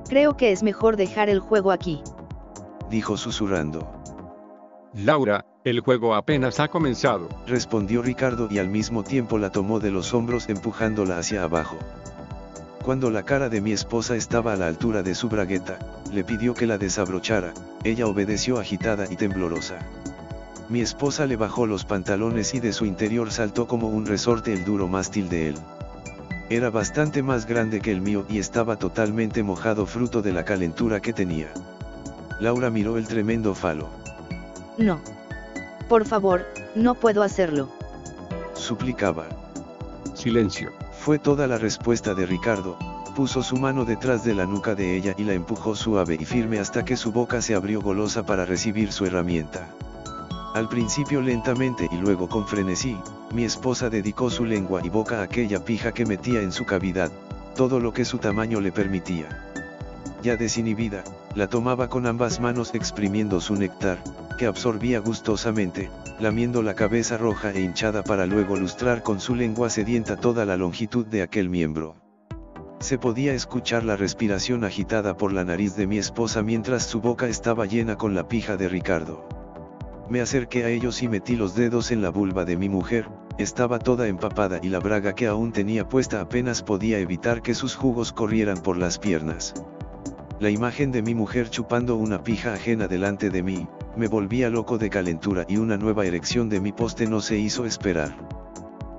Creo 0.09 0.37
que 0.37 0.51
es 0.51 0.61
mejor 0.61 0.95
dejar 0.95 1.27
el 1.27 1.39
juego 1.39 1.71
aquí. 1.71 2.03
Dijo 2.87 3.17
susurrando. 3.17 3.91
Laura, 4.93 5.43
el 5.63 5.79
juego 5.79 6.13
apenas 6.13 6.59
ha 6.59 6.67
comenzado. 6.67 7.29
Respondió 7.47 8.03
Ricardo 8.03 8.47
y 8.51 8.59
al 8.59 8.69
mismo 8.69 9.03
tiempo 9.03 9.39
la 9.39 9.51
tomó 9.51 9.79
de 9.79 9.89
los 9.89 10.13
hombros 10.13 10.47
empujándola 10.49 11.17
hacia 11.17 11.41
abajo. 11.41 11.77
Cuando 12.87 13.09
la 13.09 13.23
cara 13.23 13.49
de 13.49 13.59
mi 13.59 13.73
esposa 13.73 14.15
estaba 14.15 14.53
a 14.53 14.55
la 14.55 14.67
altura 14.67 15.03
de 15.03 15.13
su 15.13 15.27
bragueta, 15.27 15.77
le 16.13 16.23
pidió 16.23 16.53
que 16.53 16.65
la 16.65 16.77
desabrochara, 16.77 17.53
ella 17.83 18.07
obedeció 18.07 18.59
agitada 18.59 19.07
y 19.09 19.17
temblorosa. 19.17 19.79
Mi 20.69 20.79
esposa 20.79 21.25
le 21.25 21.35
bajó 21.35 21.65
los 21.65 21.83
pantalones 21.83 22.53
y 22.53 22.61
de 22.61 22.71
su 22.71 22.85
interior 22.85 23.29
saltó 23.29 23.67
como 23.67 23.89
un 23.89 24.05
resorte 24.05 24.53
el 24.53 24.63
duro 24.63 24.87
mástil 24.87 25.27
de 25.27 25.49
él. 25.49 25.55
Era 26.49 26.69
bastante 26.69 27.21
más 27.21 27.45
grande 27.45 27.81
que 27.81 27.91
el 27.91 27.99
mío 27.99 28.25
y 28.29 28.39
estaba 28.39 28.77
totalmente 28.77 29.43
mojado 29.43 29.85
fruto 29.85 30.21
de 30.21 30.31
la 30.31 30.45
calentura 30.45 31.01
que 31.01 31.11
tenía. 31.11 31.49
Laura 32.39 32.69
miró 32.69 32.97
el 32.97 33.05
tremendo 33.05 33.53
falo. 33.53 33.89
No. 34.77 35.01
Por 35.89 36.05
favor, 36.05 36.45
no 36.73 36.95
puedo 36.95 37.21
hacerlo. 37.21 37.67
Suplicaba. 38.53 39.25
Silencio. 40.13 40.71
Fue 41.07 41.19
toda 41.19 41.47
la 41.47 41.57
respuesta 41.57 42.13
de 42.13 42.25
Ricardo, 42.25 42.77
puso 43.15 43.41
su 43.41 43.55
mano 43.55 43.85
detrás 43.85 44.25
de 44.25 44.35
la 44.35 44.45
nuca 44.45 44.75
de 44.75 44.97
ella 44.97 45.15
y 45.17 45.23
la 45.23 45.31
empujó 45.31 45.73
suave 45.73 46.17
y 46.19 46.25
firme 46.25 46.59
hasta 46.59 46.83
que 46.83 46.97
su 46.97 47.13
boca 47.13 47.41
se 47.41 47.55
abrió 47.55 47.79
golosa 47.79 48.25
para 48.25 48.43
recibir 48.43 48.91
su 48.91 49.05
herramienta. 49.05 49.69
Al 50.53 50.67
principio 50.67 51.21
lentamente 51.21 51.87
y 51.93 51.95
luego 51.95 52.27
con 52.27 52.45
frenesí, 52.45 52.97
mi 53.31 53.45
esposa 53.45 53.89
dedicó 53.89 54.29
su 54.29 54.43
lengua 54.43 54.81
y 54.83 54.89
boca 54.89 55.21
a 55.21 55.23
aquella 55.23 55.63
pija 55.63 55.93
que 55.93 56.05
metía 56.05 56.41
en 56.41 56.51
su 56.51 56.65
cavidad, 56.65 57.09
todo 57.55 57.79
lo 57.79 57.93
que 57.93 58.03
su 58.03 58.17
tamaño 58.17 58.59
le 58.59 58.73
permitía. 58.73 59.46
Ya 60.23 60.35
desinhibida, 60.35 61.03
la 61.35 61.47
tomaba 61.47 61.89
con 61.89 62.05
ambas 62.05 62.39
manos 62.39 62.73
exprimiendo 62.73 63.39
su 63.39 63.55
néctar, 63.55 63.99
que 64.37 64.45
absorbía 64.45 64.99
gustosamente, 64.99 65.89
lamiendo 66.19 66.61
la 66.61 66.73
cabeza 66.73 67.17
roja 67.17 67.51
e 67.51 67.61
hinchada 67.61 68.03
para 68.03 68.25
luego 68.25 68.55
lustrar 68.55 69.03
con 69.03 69.19
su 69.19 69.35
lengua 69.35 69.69
sedienta 69.69 70.15
toda 70.15 70.45
la 70.45 70.57
longitud 70.57 71.05
de 71.05 71.21
aquel 71.21 71.49
miembro. 71.49 71.95
Se 72.79 72.97
podía 72.97 73.33
escuchar 73.33 73.83
la 73.83 73.95
respiración 73.95 74.63
agitada 74.63 75.17
por 75.17 75.33
la 75.33 75.43
nariz 75.43 75.75
de 75.75 75.87
mi 75.87 75.97
esposa 75.97 76.43
mientras 76.43 76.83
su 76.83 77.01
boca 77.01 77.27
estaba 77.27 77.65
llena 77.65 77.95
con 77.97 78.13
la 78.13 78.27
pija 78.27 78.55
de 78.55 78.69
Ricardo. 78.69 79.27
Me 80.09 80.21
acerqué 80.21 80.63
a 80.63 80.69
ellos 80.69 81.01
y 81.03 81.07
metí 81.07 81.35
los 81.35 81.55
dedos 81.55 81.91
en 81.91 82.01
la 82.01 82.09
vulva 82.09 82.45
de 82.45 82.55
mi 82.55 82.69
mujer, 82.69 83.09
estaba 83.37 83.77
toda 83.77 84.07
empapada 84.07 84.59
y 84.63 84.69
la 84.69 84.79
braga 84.79 85.13
que 85.13 85.27
aún 85.27 85.51
tenía 85.51 85.87
puesta 85.87 86.21
apenas 86.21 86.63
podía 86.63 86.97
evitar 86.99 87.41
que 87.41 87.53
sus 87.53 87.75
jugos 87.75 88.11
corrieran 88.13 88.57
por 88.57 88.77
las 88.77 88.97
piernas. 88.97 89.53
La 90.39 90.51
imagen 90.51 90.91
de 90.91 91.01
mi 91.01 91.15
mujer 91.15 91.49
chupando 91.49 91.95
una 91.95 92.23
pija 92.23 92.53
ajena 92.53 92.87
delante 92.87 93.31
de 93.31 93.41
mí, 93.41 93.67
me 93.95 94.07
volvía 94.07 94.51
loco 94.51 94.77
de 94.77 94.91
calentura 94.91 95.45
y 95.49 95.57
una 95.57 95.77
nueva 95.77 96.05
erección 96.05 96.47
de 96.47 96.61
mi 96.61 96.71
poste 96.71 97.07
no 97.07 97.21
se 97.21 97.39
hizo 97.39 97.65
esperar. 97.65 98.15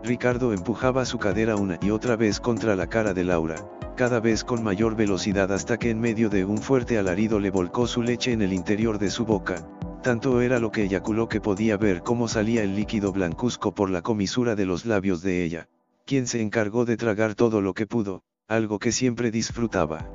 Ricardo 0.02 0.52
empujaba 0.52 1.04
su 1.04 1.18
cadera 1.18 1.54
una 1.54 1.78
y 1.80 1.90
otra 1.90 2.16
vez 2.16 2.40
contra 2.40 2.74
la 2.74 2.88
cara 2.88 3.14
de 3.14 3.22
Laura, 3.22 3.54
cada 3.96 4.18
vez 4.18 4.42
con 4.42 4.64
mayor 4.64 4.96
velocidad 4.96 5.52
hasta 5.52 5.76
que 5.76 5.90
en 5.90 6.00
medio 6.00 6.28
de 6.28 6.44
un 6.44 6.58
fuerte 6.58 6.98
alarido 6.98 7.38
le 7.38 7.50
volcó 7.50 7.86
su 7.86 8.02
leche 8.02 8.32
en 8.32 8.42
el 8.42 8.52
interior 8.52 8.98
de 8.98 9.10
su 9.10 9.24
boca, 9.24 9.64
tanto 10.02 10.40
era 10.40 10.58
lo 10.58 10.72
que 10.72 10.82
eyaculó 10.82 11.28
que 11.28 11.40
podía 11.40 11.76
ver 11.76 12.02
cómo 12.02 12.26
salía 12.26 12.64
el 12.64 12.74
líquido 12.74 13.12
blancuzco 13.12 13.72
por 13.76 13.90
la 13.90 14.02
comisura 14.02 14.56
de 14.56 14.66
los 14.66 14.86
labios 14.86 15.22
de 15.22 15.44
ella, 15.44 15.68
quien 16.04 16.26
se 16.26 16.42
encargó 16.42 16.84
de 16.84 16.96
tragar 16.96 17.36
todo 17.36 17.60
lo 17.60 17.74
que 17.74 17.86
pudo, 17.86 18.24
algo 18.48 18.80
que 18.80 18.90
siempre 18.90 19.30
disfrutaba. 19.30 20.10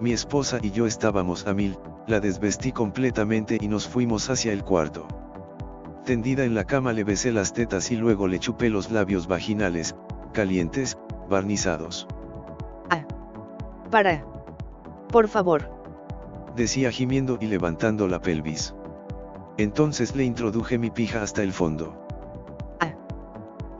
Mi 0.00 0.12
esposa 0.12 0.60
y 0.62 0.70
yo 0.70 0.86
estábamos 0.86 1.46
a 1.48 1.54
mil, 1.54 1.76
la 2.06 2.20
desvestí 2.20 2.70
completamente 2.70 3.58
y 3.60 3.66
nos 3.66 3.88
fuimos 3.88 4.30
hacia 4.30 4.52
el 4.52 4.62
cuarto. 4.62 5.08
Tendida 6.04 6.44
en 6.44 6.54
la 6.54 6.64
cama 6.64 6.92
le 6.92 7.02
besé 7.02 7.32
las 7.32 7.52
tetas 7.52 7.90
y 7.90 7.96
luego 7.96 8.28
le 8.28 8.38
chupé 8.38 8.70
los 8.70 8.92
labios 8.92 9.26
vaginales, 9.26 9.96
calientes, 10.32 10.96
barnizados. 11.28 12.06
Ah. 12.90 13.04
Para. 13.90 14.24
Por 15.10 15.26
favor. 15.26 15.68
Decía 16.54 16.92
gimiendo 16.92 17.36
y 17.40 17.46
levantando 17.46 18.06
la 18.06 18.20
pelvis. 18.20 18.74
Entonces 19.56 20.14
le 20.14 20.22
introduje 20.22 20.78
mi 20.78 20.90
pija 20.90 21.22
hasta 21.22 21.42
el 21.42 21.52
fondo. 21.52 22.06
Ah. 22.78 22.94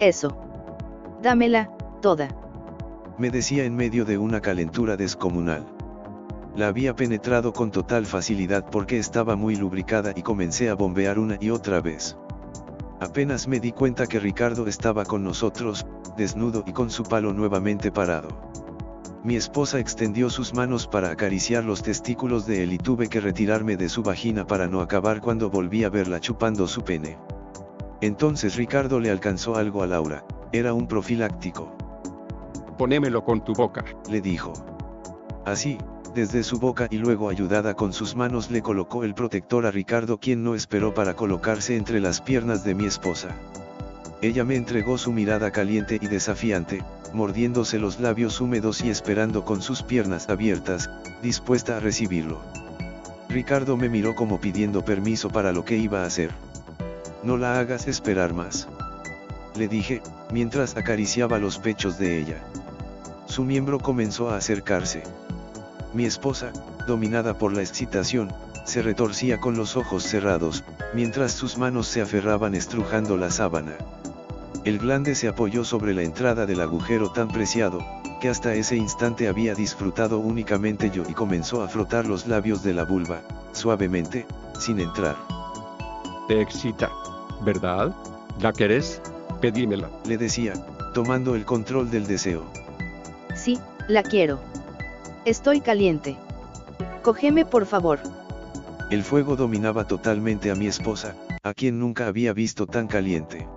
Eso. 0.00 0.36
Dámela, 1.22 1.70
toda. 2.02 2.28
Me 3.18 3.30
decía 3.30 3.64
en 3.64 3.76
medio 3.76 4.04
de 4.04 4.18
una 4.18 4.40
calentura 4.40 4.96
descomunal. 4.96 5.77
La 6.58 6.66
había 6.66 6.96
penetrado 6.96 7.52
con 7.52 7.70
total 7.70 8.04
facilidad 8.04 8.68
porque 8.68 8.98
estaba 8.98 9.36
muy 9.36 9.54
lubricada 9.54 10.12
y 10.16 10.22
comencé 10.22 10.68
a 10.68 10.74
bombear 10.74 11.16
una 11.20 11.36
y 11.40 11.50
otra 11.50 11.80
vez. 11.80 12.16
Apenas 12.98 13.46
me 13.46 13.60
di 13.60 13.70
cuenta 13.70 14.08
que 14.08 14.18
Ricardo 14.18 14.66
estaba 14.66 15.04
con 15.04 15.22
nosotros, 15.22 15.86
desnudo 16.16 16.64
y 16.66 16.72
con 16.72 16.90
su 16.90 17.04
palo 17.04 17.32
nuevamente 17.32 17.92
parado. 17.92 18.50
Mi 19.22 19.36
esposa 19.36 19.78
extendió 19.78 20.30
sus 20.30 20.52
manos 20.52 20.88
para 20.88 21.12
acariciar 21.12 21.62
los 21.62 21.84
testículos 21.84 22.44
de 22.44 22.64
él 22.64 22.72
y 22.72 22.78
tuve 22.78 23.06
que 23.06 23.20
retirarme 23.20 23.76
de 23.76 23.88
su 23.88 24.02
vagina 24.02 24.44
para 24.44 24.66
no 24.66 24.80
acabar 24.80 25.20
cuando 25.20 25.50
volví 25.50 25.84
a 25.84 25.90
verla 25.90 26.18
chupando 26.18 26.66
su 26.66 26.82
pene. 26.82 27.18
Entonces 28.00 28.56
Ricardo 28.56 28.98
le 28.98 29.12
alcanzó 29.12 29.54
algo 29.54 29.84
a 29.84 29.86
Laura, 29.86 30.24
era 30.50 30.74
un 30.74 30.88
profiláctico. 30.88 31.70
Ponémelo 32.76 33.22
con 33.22 33.44
tu 33.44 33.52
boca, 33.52 33.84
le 34.10 34.20
dijo. 34.20 34.52
Así, 35.44 35.78
desde 36.14 36.42
su 36.42 36.58
boca 36.58 36.88
y 36.90 36.98
luego 36.98 37.28
ayudada 37.28 37.74
con 37.74 37.92
sus 37.92 38.16
manos 38.16 38.50
le 38.50 38.62
colocó 38.62 39.04
el 39.04 39.14
protector 39.14 39.66
a 39.66 39.70
Ricardo 39.70 40.18
quien 40.18 40.42
no 40.42 40.54
esperó 40.54 40.94
para 40.94 41.14
colocarse 41.14 41.76
entre 41.76 42.00
las 42.00 42.20
piernas 42.20 42.64
de 42.64 42.74
mi 42.74 42.86
esposa. 42.86 43.28
Ella 44.20 44.44
me 44.44 44.56
entregó 44.56 44.98
su 44.98 45.12
mirada 45.12 45.50
caliente 45.52 45.98
y 46.00 46.06
desafiante, 46.08 46.82
mordiéndose 47.12 47.78
los 47.78 48.00
labios 48.00 48.40
húmedos 48.40 48.82
y 48.82 48.90
esperando 48.90 49.44
con 49.44 49.62
sus 49.62 49.82
piernas 49.82 50.28
abiertas, 50.28 50.90
dispuesta 51.22 51.76
a 51.76 51.80
recibirlo. 51.80 52.40
Ricardo 53.28 53.76
me 53.76 53.88
miró 53.88 54.14
como 54.14 54.40
pidiendo 54.40 54.84
permiso 54.84 55.30
para 55.30 55.52
lo 55.52 55.64
que 55.64 55.76
iba 55.76 56.02
a 56.02 56.06
hacer. 56.06 56.30
No 57.22 57.36
la 57.36 57.60
hagas 57.60 57.86
esperar 57.86 58.34
más. 58.34 58.68
Le 59.54 59.68
dije, 59.68 60.02
mientras 60.32 60.76
acariciaba 60.76 61.38
los 61.38 61.58
pechos 61.58 61.98
de 61.98 62.18
ella. 62.18 62.38
Su 63.26 63.44
miembro 63.44 63.78
comenzó 63.78 64.30
a 64.30 64.36
acercarse. 64.36 65.02
Mi 65.94 66.04
esposa, 66.04 66.52
dominada 66.86 67.38
por 67.38 67.54
la 67.54 67.62
excitación, 67.62 68.32
se 68.64 68.82
retorcía 68.82 69.40
con 69.40 69.56
los 69.56 69.76
ojos 69.76 70.02
cerrados, 70.02 70.64
mientras 70.94 71.32
sus 71.32 71.56
manos 71.56 71.86
se 71.88 72.02
aferraban 72.02 72.54
estrujando 72.54 73.16
la 73.16 73.30
sábana. 73.30 73.72
El 74.64 74.78
glande 74.78 75.14
se 75.14 75.28
apoyó 75.28 75.64
sobre 75.64 75.94
la 75.94 76.02
entrada 76.02 76.44
del 76.44 76.60
agujero 76.60 77.10
tan 77.10 77.28
preciado, 77.28 77.78
que 78.20 78.28
hasta 78.28 78.54
ese 78.54 78.76
instante 78.76 79.28
había 79.28 79.54
disfrutado 79.54 80.18
únicamente 80.18 80.90
yo 80.90 81.04
y 81.08 81.14
comenzó 81.14 81.62
a 81.62 81.68
frotar 81.68 82.06
los 82.06 82.26
labios 82.26 82.62
de 82.62 82.74
la 82.74 82.84
vulva, 82.84 83.22
suavemente, 83.52 84.26
sin 84.58 84.80
entrar. 84.80 85.16
Te 86.26 86.42
excita, 86.42 86.90
¿verdad? 87.42 87.94
¿La 88.40 88.52
querés? 88.52 89.00
Pedímela. 89.40 89.88
Le 90.04 90.18
decía, 90.18 90.52
tomando 90.92 91.34
el 91.34 91.44
control 91.44 91.90
del 91.90 92.06
deseo. 92.06 92.44
Sí, 93.34 93.58
la 93.86 94.02
quiero. 94.02 94.38
Estoy 95.24 95.60
caliente. 95.60 96.16
Cógeme 97.02 97.44
por 97.44 97.66
favor. 97.66 97.98
El 98.90 99.02
fuego 99.02 99.36
dominaba 99.36 99.84
totalmente 99.84 100.50
a 100.50 100.54
mi 100.54 100.66
esposa, 100.66 101.14
a 101.42 101.52
quien 101.52 101.78
nunca 101.78 102.06
había 102.06 102.32
visto 102.32 102.66
tan 102.66 102.86
caliente. 102.86 103.48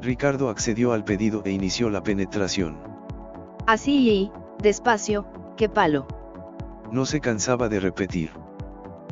Ricardo 0.00 0.48
accedió 0.48 0.92
al 0.92 1.04
pedido 1.04 1.42
e 1.44 1.50
inició 1.50 1.90
la 1.90 2.02
penetración. 2.02 2.78
Así 3.66 4.08
y, 4.08 4.32
despacio, 4.62 5.26
qué 5.56 5.68
palo. 5.68 6.06
No 6.90 7.04
se 7.04 7.20
cansaba 7.20 7.68
de 7.68 7.80
repetir. 7.80 8.30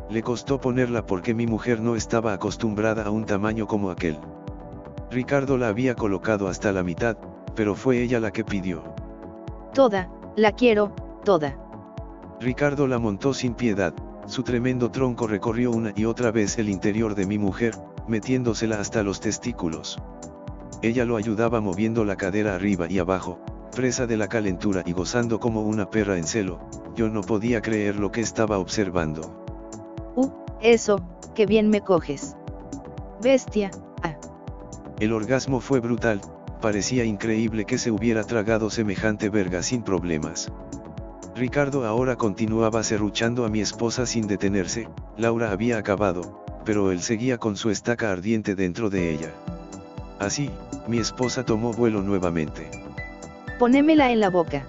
Le 0.08 0.22
costó 0.22 0.60
ponerla 0.60 1.04
porque 1.04 1.34
mi 1.34 1.46
mujer 1.46 1.80
no 1.80 1.94
estaba 1.94 2.32
acostumbrada 2.32 3.04
a 3.04 3.10
un 3.10 3.26
tamaño 3.26 3.66
como 3.66 3.90
aquel. 3.90 4.18
Ricardo 5.10 5.58
la 5.58 5.68
había 5.68 5.94
colocado 5.94 6.48
hasta 6.48 6.72
la 6.72 6.82
mitad, 6.82 7.16
pero 7.54 7.74
fue 7.74 8.02
ella 8.02 8.18
la 8.18 8.32
que 8.32 8.44
pidió. 8.44 8.82
Toda, 9.74 10.08
la 10.36 10.52
quiero, 10.52 10.94
toda. 11.24 11.65
Ricardo 12.40 12.86
la 12.86 12.98
montó 12.98 13.32
sin 13.32 13.54
piedad, 13.54 13.94
su 14.26 14.42
tremendo 14.42 14.90
tronco 14.90 15.26
recorrió 15.26 15.70
una 15.70 15.92
y 15.96 16.04
otra 16.04 16.30
vez 16.30 16.58
el 16.58 16.68
interior 16.68 17.14
de 17.14 17.26
mi 17.26 17.38
mujer, 17.38 17.74
metiéndosela 18.06 18.78
hasta 18.78 19.02
los 19.02 19.20
testículos. 19.20 19.98
Ella 20.82 21.04
lo 21.04 21.16
ayudaba 21.16 21.60
moviendo 21.60 22.04
la 22.04 22.16
cadera 22.16 22.54
arriba 22.54 22.86
y 22.90 22.98
abajo, 22.98 23.40
presa 23.74 24.06
de 24.06 24.16
la 24.16 24.28
calentura 24.28 24.82
y 24.84 24.92
gozando 24.92 25.40
como 25.40 25.62
una 25.62 25.88
perra 25.88 26.18
en 26.18 26.24
celo, 26.24 26.60
yo 26.94 27.08
no 27.08 27.22
podía 27.22 27.62
creer 27.62 27.96
lo 27.96 28.12
que 28.12 28.20
estaba 28.20 28.58
observando. 28.58 29.44
Uh, 30.14 30.30
eso, 30.60 31.00
qué 31.34 31.46
bien 31.46 31.70
me 31.70 31.80
coges. 31.80 32.36
Bestia, 33.22 33.70
ah. 34.02 34.16
El 35.00 35.12
orgasmo 35.12 35.60
fue 35.60 35.80
brutal, 35.80 36.20
parecía 36.60 37.04
increíble 37.04 37.64
que 37.64 37.78
se 37.78 37.90
hubiera 37.90 38.24
tragado 38.24 38.68
semejante 38.68 39.30
verga 39.30 39.62
sin 39.62 39.82
problemas. 39.82 40.52
Ricardo 41.36 41.84
ahora 41.84 42.16
continuaba 42.16 42.82
serruchando 42.82 43.44
a 43.44 43.50
mi 43.50 43.60
esposa 43.60 44.06
sin 44.06 44.26
detenerse, 44.26 44.88
Laura 45.18 45.50
había 45.50 45.76
acabado, 45.76 46.42
pero 46.64 46.90
él 46.90 47.02
seguía 47.02 47.36
con 47.36 47.56
su 47.56 47.68
estaca 47.68 48.10
ardiente 48.10 48.54
dentro 48.54 48.88
de 48.88 49.12
ella. 49.12 49.34
Así, 50.18 50.50
mi 50.88 50.96
esposa 50.96 51.44
tomó 51.44 51.74
vuelo 51.74 52.00
nuevamente. 52.00 52.70
Ponémela 53.58 54.10
en 54.10 54.20
la 54.20 54.30
boca. 54.30 54.66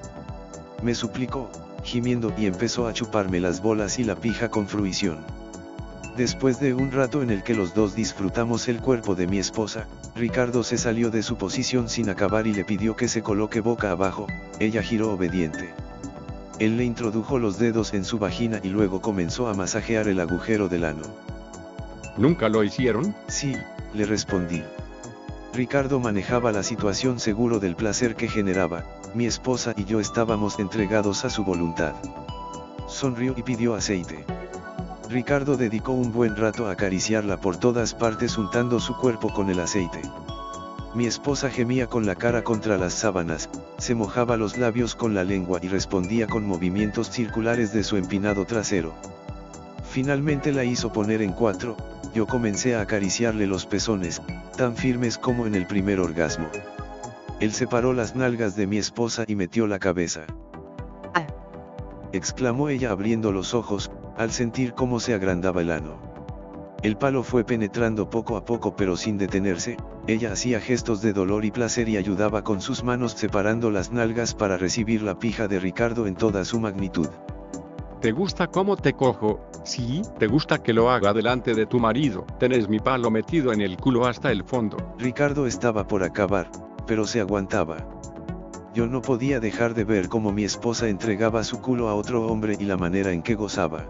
Me 0.84 0.94
suplicó, 0.94 1.50
gimiendo 1.84 2.34
y 2.38 2.48
empezó 2.48 2.86
a 2.86 2.92
chuparme 2.92 3.40
las 3.40 3.62
bolas 3.62 3.98
y 3.98 4.04
la 4.04 4.16
pija 4.16 4.50
con 4.50 4.68
fruición. 4.68 5.20
Después 6.18 6.60
de 6.60 6.74
un 6.74 6.92
rato 6.92 7.24
en 7.24 7.30
el 7.30 7.44
que 7.44 7.56
los 7.56 7.74
dos 7.76 7.96
disfrutamos 7.96 8.68
el 8.68 8.82
cuerpo 8.82 9.16
de 9.16 9.26
mi 9.26 9.40
esposa, 9.40 9.88
Ricardo 10.18 10.64
se 10.64 10.78
salió 10.78 11.12
de 11.12 11.24
su 11.24 11.38
posición 11.38 11.88
sin 11.88 12.10
acabar 12.10 12.46
y 12.46 12.54
le 12.54 12.66
pidió 12.66 12.98
que 12.98 13.08
se 13.08 13.24
coloque 13.24 13.62
boca 13.62 13.92
abajo, 13.92 14.28
ella 14.60 14.84
giró 14.84 15.14
obediente. 15.14 15.74
Él 16.60 16.78
le 16.78 16.86
introdujo 16.86 17.38
los 17.38 17.60
dedos 17.60 17.94
en 17.94 18.04
su 18.04 18.18
vagina 18.18 18.60
y 18.64 18.70
luego 18.70 19.02
comenzó 19.02 19.48
a 19.48 19.54
masajear 19.54 20.08
el 20.08 20.20
agujero 20.20 20.70
del 20.70 20.86
ano. 20.86 21.04
¿Nunca 22.18 22.50
lo 22.50 22.64
hicieron? 22.64 23.16
Sí, 23.28 23.56
le 23.94 24.06
respondí. 24.06 24.64
Ricardo 25.54 26.00
manejaba 26.00 26.52
la 26.52 26.64
situación 26.64 27.20
seguro 27.20 27.60
del 27.60 27.76
placer 27.76 28.16
que 28.16 28.28
generaba, 28.28 28.84
mi 29.14 29.26
esposa 29.26 29.74
y 29.78 29.86
yo 29.86 30.00
estábamos 30.00 30.60
entregados 30.60 31.26
a 31.26 31.30
su 31.30 31.44
voluntad. 31.44 31.94
Sonrió 32.88 33.34
y 33.38 33.44
pidió 33.44 33.76
aceite. 33.76 34.26
Ricardo 35.10 35.58
dedicó 35.58 35.94
un 35.94 36.12
buen 36.12 36.36
rato 36.36 36.68
a 36.68 36.72
acariciarla 36.72 37.38
por 37.40 37.58
todas 37.58 37.94
partes 37.94 38.38
untando 38.38 38.80
su 38.80 38.96
cuerpo 38.98 39.32
con 39.32 39.50
el 39.50 39.60
aceite. 39.60 40.02
Mi 40.98 41.06
esposa 41.06 41.52
gemía 41.52 41.86
con 41.86 42.08
la 42.08 42.16
cara 42.16 42.44
contra 42.44 42.76
las 42.76 42.92
sábanas, 42.92 43.52
se 43.78 43.94
mojaba 43.94 44.36
los 44.36 44.58
labios 44.58 44.96
con 44.96 45.14
la 45.14 45.24
lengua 45.24 45.60
y 45.62 45.68
respondía 45.68 46.26
con 46.26 46.44
movimientos 46.44 47.12
circulares 47.12 47.72
de 47.72 47.84
su 47.84 47.98
empinado 47.98 48.46
trasero. 48.46 48.96
Finalmente 49.88 50.52
la 50.52 50.64
hizo 50.64 50.92
poner 50.92 51.22
en 51.22 51.34
cuatro, 51.34 51.78
yo 52.16 52.26
comencé 52.26 52.74
a 52.74 52.82
acariciarle 52.82 53.46
los 53.46 53.68
pezones, 53.68 54.24
tan 54.58 54.76
firmes 54.76 55.20
como 55.20 55.46
en 55.46 55.54
el 55.54 55.68
primer 55.68 56.00
orgasmo. 56.00 56.48
Él 57.40 57.54
separó 57.54 57.94
las 57.94 58.16
nalgas 58.16 58.56
de 58.56 58.66
mi 58.66 58.80
esposa 58.80 59.24
y 59.28 59.36
metió 59.36 59.68
la 59.68 59.78
cabeza. 59.78 60.22
exclamó 62.12 62.70
ella 62.70 62.90
abriendo 62.90 63.32
los 63.32 63.54
ojos, 63.54 63.92
al 64.18 64.32
sentir 64.32 64.74
cómo 64.74 65.00
se 65.00 65.14
agrandaba 65.14 65.62
el 65.62 65.70
ano. 65.70 66.17
El 66.88 66.96
palo 66.96 67.22
fue 67.22 67.44
penetrando 67.44 68.10
poco 68.10 68.38
a 68.38 68.46
poco 68.46 68.78
pero 68.78 68.96
sin 68.96 69.18
detenerse, 69.18 69.76
ella 70.08 70.32
hacía 70.32 70.62
gestos 70.62 71.02
de 71.02 71.12
dolor 71.12 71.44
y 71.44 71.52
placer 71.52 71.90
y 71.90 71.98
ayudaba 71.98 72.46
con 72.46 72.62
sus 72.62 72.82
manos 72.82 73.12
separando 73.12 73.70
las 73.72 73.92
nalgas 73.92 74.34
para 74.34 74.56
recibir 74.56 75.02
la 75.02 75.20
pija 75.20 75.50
de 75.50 75.60
Ricardo 75.60 76.08
en 76.08 76.16
toda 76.16 76.46
su 76.46 76.62
magnitud. 76.62 77.10
¿Te 78.00 78.14
gusta 78.14 78.48
cómo 78.48 78.78
te 78.78 78.94
cojo? 78.94 79.42
Sí, 79.66 80.02
¿te 80.18 80.28
gusta 80.28 80.64
que 80.64 80.72
lo 80.72 80.90
haga 80.90 81.12
delante 81.12 81.54
de 81.54 81.66
tu 81.66 81.78
marido? 81.78 82.26
Tenés 82.40 82.70
mi 82.70 82.80
palo 82.80 83.12
metido 83.12 83.52
en 83.52 83.60
el 83.60 83.76
culo 83.76 84.06
hasta 84.06 84.32
el 84.32 84.46
fondo. 84.46 84.78
Ricardo 84.98 85.46
estaba 85.46 85.86
por 85.86 86.04
acabar, 86.04 86.50
pero 86.86 87.06
se 87.06 87.20
aguantaba. 87.20 87.86
Yo 88.74 88.88
no 88.88 89.02
podía 89.02 89.42
dejar 89.42 89.74
de 89.74 89.84
ver 89.84 90.08
cómo 90.08 90.32
mi 90.32 90.46
esposa 90.46 90.88
entregaba 90.88 91.44
su 91.44 91.60
culo 91.60 91.90
a 91.90 91.96
otro 91.96 92.26
hombre 92.28 92.56
y 92.58 92.64
la 92.64 92.78
manera 92.78 93.12
en 93.12 93.24
que 93.24 93.36
gozaba. 93.36 93.86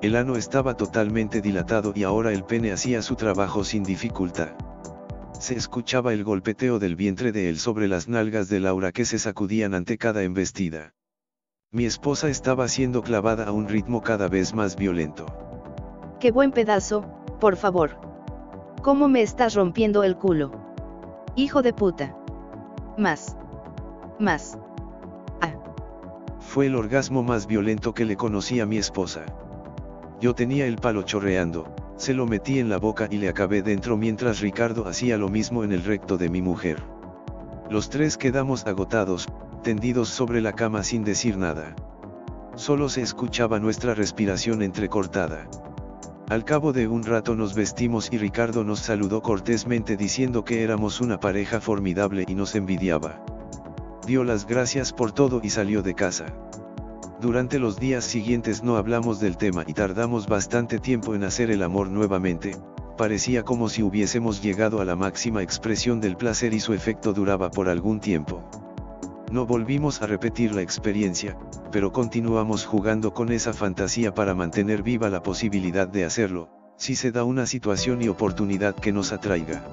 El 0.00 0.14
ano 0.14 0.36
estaba 0.36 0.76
totalmente 0.76 1.40
dilatado 1.40 1.92
y 1.92 2.04
ahora 2.04 2.32
el 2.32 2.44
pene 2.44 2.70
hacía 2.70 3.02
su 3.02 3.16
trabajo 3.16 3.64
sin 3.64 3.82
dificultad. 3.82 4.50
Se 5.32 5.56
escuchaba 5.56 6.12
el 6.12 6.22
golpeteo 6.22 6.78
del 6.78 6.94
vientre 6.94 7.32
de 7.32 7.48
él 7.48 7.58
sobre 7.58 7.88
las 7.88 8.06
nalgas 8.08 8.48
de 8.48 8.60
Laura 8.60 8.92
que 8.92 9.04
se 9.04 9.18
sacudían 9.18 9.74
ante 9.74 9.98
cada 9.98 10.22
embestida. 10.22 10.94
Mi 11.72 11.84
esposa 11.84 12.28
estaba 12.28 12.68
siendo 12.68 13.02
clavada 13.02 13.46
a 13.46 13.52
un 13.52 13.66
ritmo 13.66 14.00
cada 14.00 14.28
vez 14.28 14.54
más 14.54 14.76
violento. 14.76 15.26
Qué 16.20 16.30
buen 16.30 16.52
pedazo, 16.52 17.02
por 17.40 17.56
favor. 17.56 18.00
¿Cómo 18.82 19.08
me 19.08 19.22
estás 19.22 19.54
rompiendo 19.54 20.04
el 20.04 20.16
culo? 20.16 20.52
Hijo 21.34 21.60
de 21.60 21.72
puta. 21.72 22.16
Más. 22.96 23.36
Más. 24.20 24.56
Ah. 25.40 25.54
Fue 26.38 26.66
el 26.66 26.76
orgasmo 26.76 27.24
más 27.24 27.48
violento 27.48 27.94
que 27.94 28.04
le 28.04 28.16
conocí 28.16 28.60
a 28.60 28.66
mi 28.66 28.78
esposa. 28.78 29.26
Yo 30.20 30.34
tenía 30.34 30.66
el 30.66 30.76
palo 30.76 31.02
chorreando, 31.02 31.72
se 31.96 32.12
lo 32.12 32.26
metí 32.26 32.58
en 32.58 32.68
la 32.68 32.78
boca 32.78 33.06
y 33.08 33.18
le 33.18 33.28
acabé 33.28 33.62
dentro 33.62 33.96
mientras 33.96 34.40
Ricardo 34.40 34.88
hacía 34.88 35.16
lo 35.16 35.28
mismo 35.28 35.62
en 35.62 35.72
el 35.72 35.84
recto 35.84 36.18
de 36.18 36.28
mi 36.28 36.42
mujer. 36.42 36.82
Los 37.70 37.88
tres 37.88 38.16
quedamos 38.16 38.66
agotados, 38.66 39.28
tendidos 39.62 40.08
sobre 40.08 40.40
la 40.40 40.52
cama 40.52 40.82
sin 40.82 41.04
decir 41.04 41.36
nada. 41.36 41.76
Solo 42.56 42.88
se 42.88 43.02
escuchaba 43.02 43.60
nuestra 43.60 43.94
respiración 43.94 44.62
entrecortada. 44.62 45.48
Al 46.28 46.44
cabo 46.44 46.72
de 46.72 46.88
un 46.88 47.04
rato 47.04 47.36
nos 47.36 47.54
vestimos 47.54 48.12
y 48.12 48.18
Ricardo 48.18 48.64
nos 48.64 48.80
saludó 48.80 49.22
cortésmente 49.22 49.96
diciendo 49.96 50.44
que 50.44 50.62
éramos 50.62 51.00
una 51.00 51.20
pareja 51.20 51.60
formidable 51.60 52.24
y 52.26 52.34
nos 52.34 52.56
envidiaba. 52.56 53.24
Dio 54.06 54.24
las 54.24 54.46
gracias 54.46 54.92
por 54.92 55.12
todo 55.12 55.40
y 55.44 55.50
salió 55.50 55.82
de 55.82 55.94
casa. 55.94 56.26
Durante 57.20 57.58
los 57.58 57.80
días 57.80 58.04
siguientes 58.04 58.62
no 58.62 58.76
hablamos 58.76 59.18
del 59.18 59.36
tema 59.36 59.64
y 59.66 59.74
tardamos 59.74 60.28
bastante 60.28 60.78
tiempo 60.78 61.16
en 61.16 61.24
hacer 61.24 61.50
el 61.50 61.64
amor 61.64 61.90
nuevamente, 61.90 62.56
parecía 62.96 63.42
como 63.42 63.68
si 63.68 63.82
hubiésemos 63.82 64.40
llegado 64.40 64.80
a 64.80 64.84
la 64.84 64.94
máxima 64.94 65.42
expresión 65.42 66.00
del 66.00 66.16
placer 66.16 66.54
y 66.54 66.60
su 66.60 66.74
efecto 66.74 67.12
duraba 67.12 67.50
por 67.50 67.68
algún 67.68 67.98
tiempo. 67.98 68.48
No 69.32 69.46
volvimos 69.46 70.00
a 70.00 70.06
repetir 70.06 70.54
la 70.54 70.62
experiencia, 70.62 71.36
pero 71.72 71.92
continuamos 71.92 72.64
jugando 72.64 73.12
con 73.12 73.32
esa 73.32 73.52
fantasía 73.52 74.14
para 74.14 74.36
mantener 74.36 74.84
viva 74.84 75.10
la 75.10 75.20
posibilidad 75.20 75.88
de 75.88 76.04
hacerlo, 76.04 76.48
si 76.76 76.94
se 76.94 77.10
da 77.10 77.24
una 77.24 77.46
situación 77.46 78.00
y 78.00 78.06
oportunidad 78.06 78.76
que 78.76 78.92
nos 78.92 79.12
atraiga. 79.12 79.64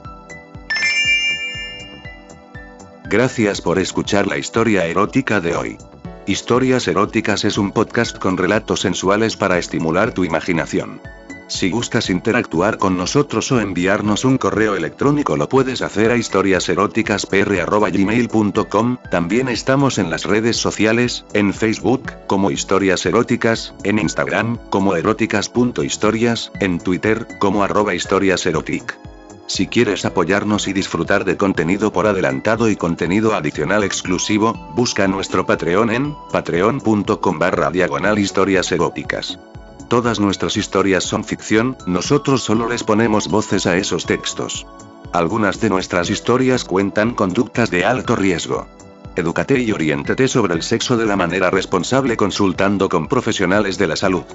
Gracias 3.08 3.62
por 3.62 3.78
escuchar 3.78 4.26
la 4.26 4.40
historia 4.40 4.88
erótica 4.88 5.40
de 5.40 5.56
hoy. 5.56 5.78
Historias 6.28 6.88
Eróticas 6.88 7.46
es 7.46 7.60
un 7.60 7.72
podcast 7.72 8.18
con 8.18 8.36
relatos 8.36 8.82
sensuales 8.82 9.38
para 9.38 9.60
estimular 9.60 10.12
tu 10.12 10.24
imaginación. 10.24 11.00
Si 11.48 11.70
gustas 11.70 12.10
interactuar 12.10 12.80
con 12.80 12.98
nosotros 12.98 13.52
o 13.52 13.62
enviarnos 13.62 14.26
un 14.26 14.40
correo 14.40 14.76
electrónico 14.76 15.38
lo 15.38 15.48
puedes 15.48 15.84
hacer 15.84 16.10
a 16.10 16.18
historiaseroticaspr.gmail.com, 16.18 18.98
también 19.12 19.50
estamos 19.50 20.00
en 20.00 20.10
las 20.10 20.24
redes 20.24 20.58
sociales, 20.58 21.26
en 21.34 21.54
Facebook, 21.54 22.12
como 22.26 22.50
Historias 22.50 23.06
Eróticas, 23.06 23.76
en 23.84 24.00
Instagram, 24.00 24.58
como 24.72 24.96
eróticas.historias, 24.96 26.52
en 26.60 26.80
Twitter, 26.80 27.28
como 27.38 27.64
arroba 27.64 27.94
historiaserotic. 27.94 28.98
Si 29.48 29.68
quieres 29.68 30.06
apoyarnos 30.06 30.68
y 30.68 30.74
disfrutar 30.74 31.24
de 31.24 31.38
contenido 31.38 31.94
por 31.94 32.08
adelantado 32.08 32.70
y 32.70 32.76
contenido 32.76 33.36
adicional 33.36 33.84
exclusivo, 33.84 34.54
busca 34.76 35.08
nuestro 35.08 35.46
Patreon 35.46 35.92
en 35.92 36.16
patreon.com 36.32 37.40
barra 37.40 37.70
diagonal 37.70 38.18
historias 38.18 38.72
eróticas. 38.72 39.40
Todas 39.88 40.20
nuestras 40.20 40.58
historias 40.58 41.04
son 41.04 41.24
ficción, 41.24 41.78
nosotros 41.86 42.42
solo 42.44 42.68
les 42.68 42.84
ponemos 42.84 43.28
voces 43.28 43.68
a 43.68 43.78
esos 43.78 44.06
textos. 44.06 44.66
Algunas 45.14 45.62
de 45.62 45.70
nuestras 45.70 46.10
historias 46.10 46.64
cuentan 46.64 47.14
conductas 47.14 47.70
de 47.70 47.86
alto 47.86 48.16
riesgo. 48.16 48.68
Edúcate 49.16 49.62
y 49.62 49.72
oriéntate 49.72 50.28
sobre 50.28 50.56
el 50.56 50.64
sexo 50.64 50.98
de 50.98 51.06
la 51.06 51.16
manera 51.16 51.52
responsable 51.52 52.18
consultando 52.18 52.90
con 52.90 53.08
profesionales 53.08 53.78
de 53.78 53.88
la 53.88 53.96
salud. 53.96 54.26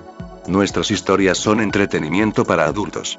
Nuestras 0.46 0.90
historias 0.92 1.36
son 1.36 1.60
entretenimiento 1.60 2.44
para 2.44 2.64
adultos. 2.64 3.18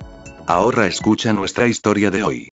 Ahora 0.54 0.86
escucha 0.86 1.32
nuestra 1.32 1.66
historia 1.66 2.12
de 2.12 2.24
hoy. 2.24 2.50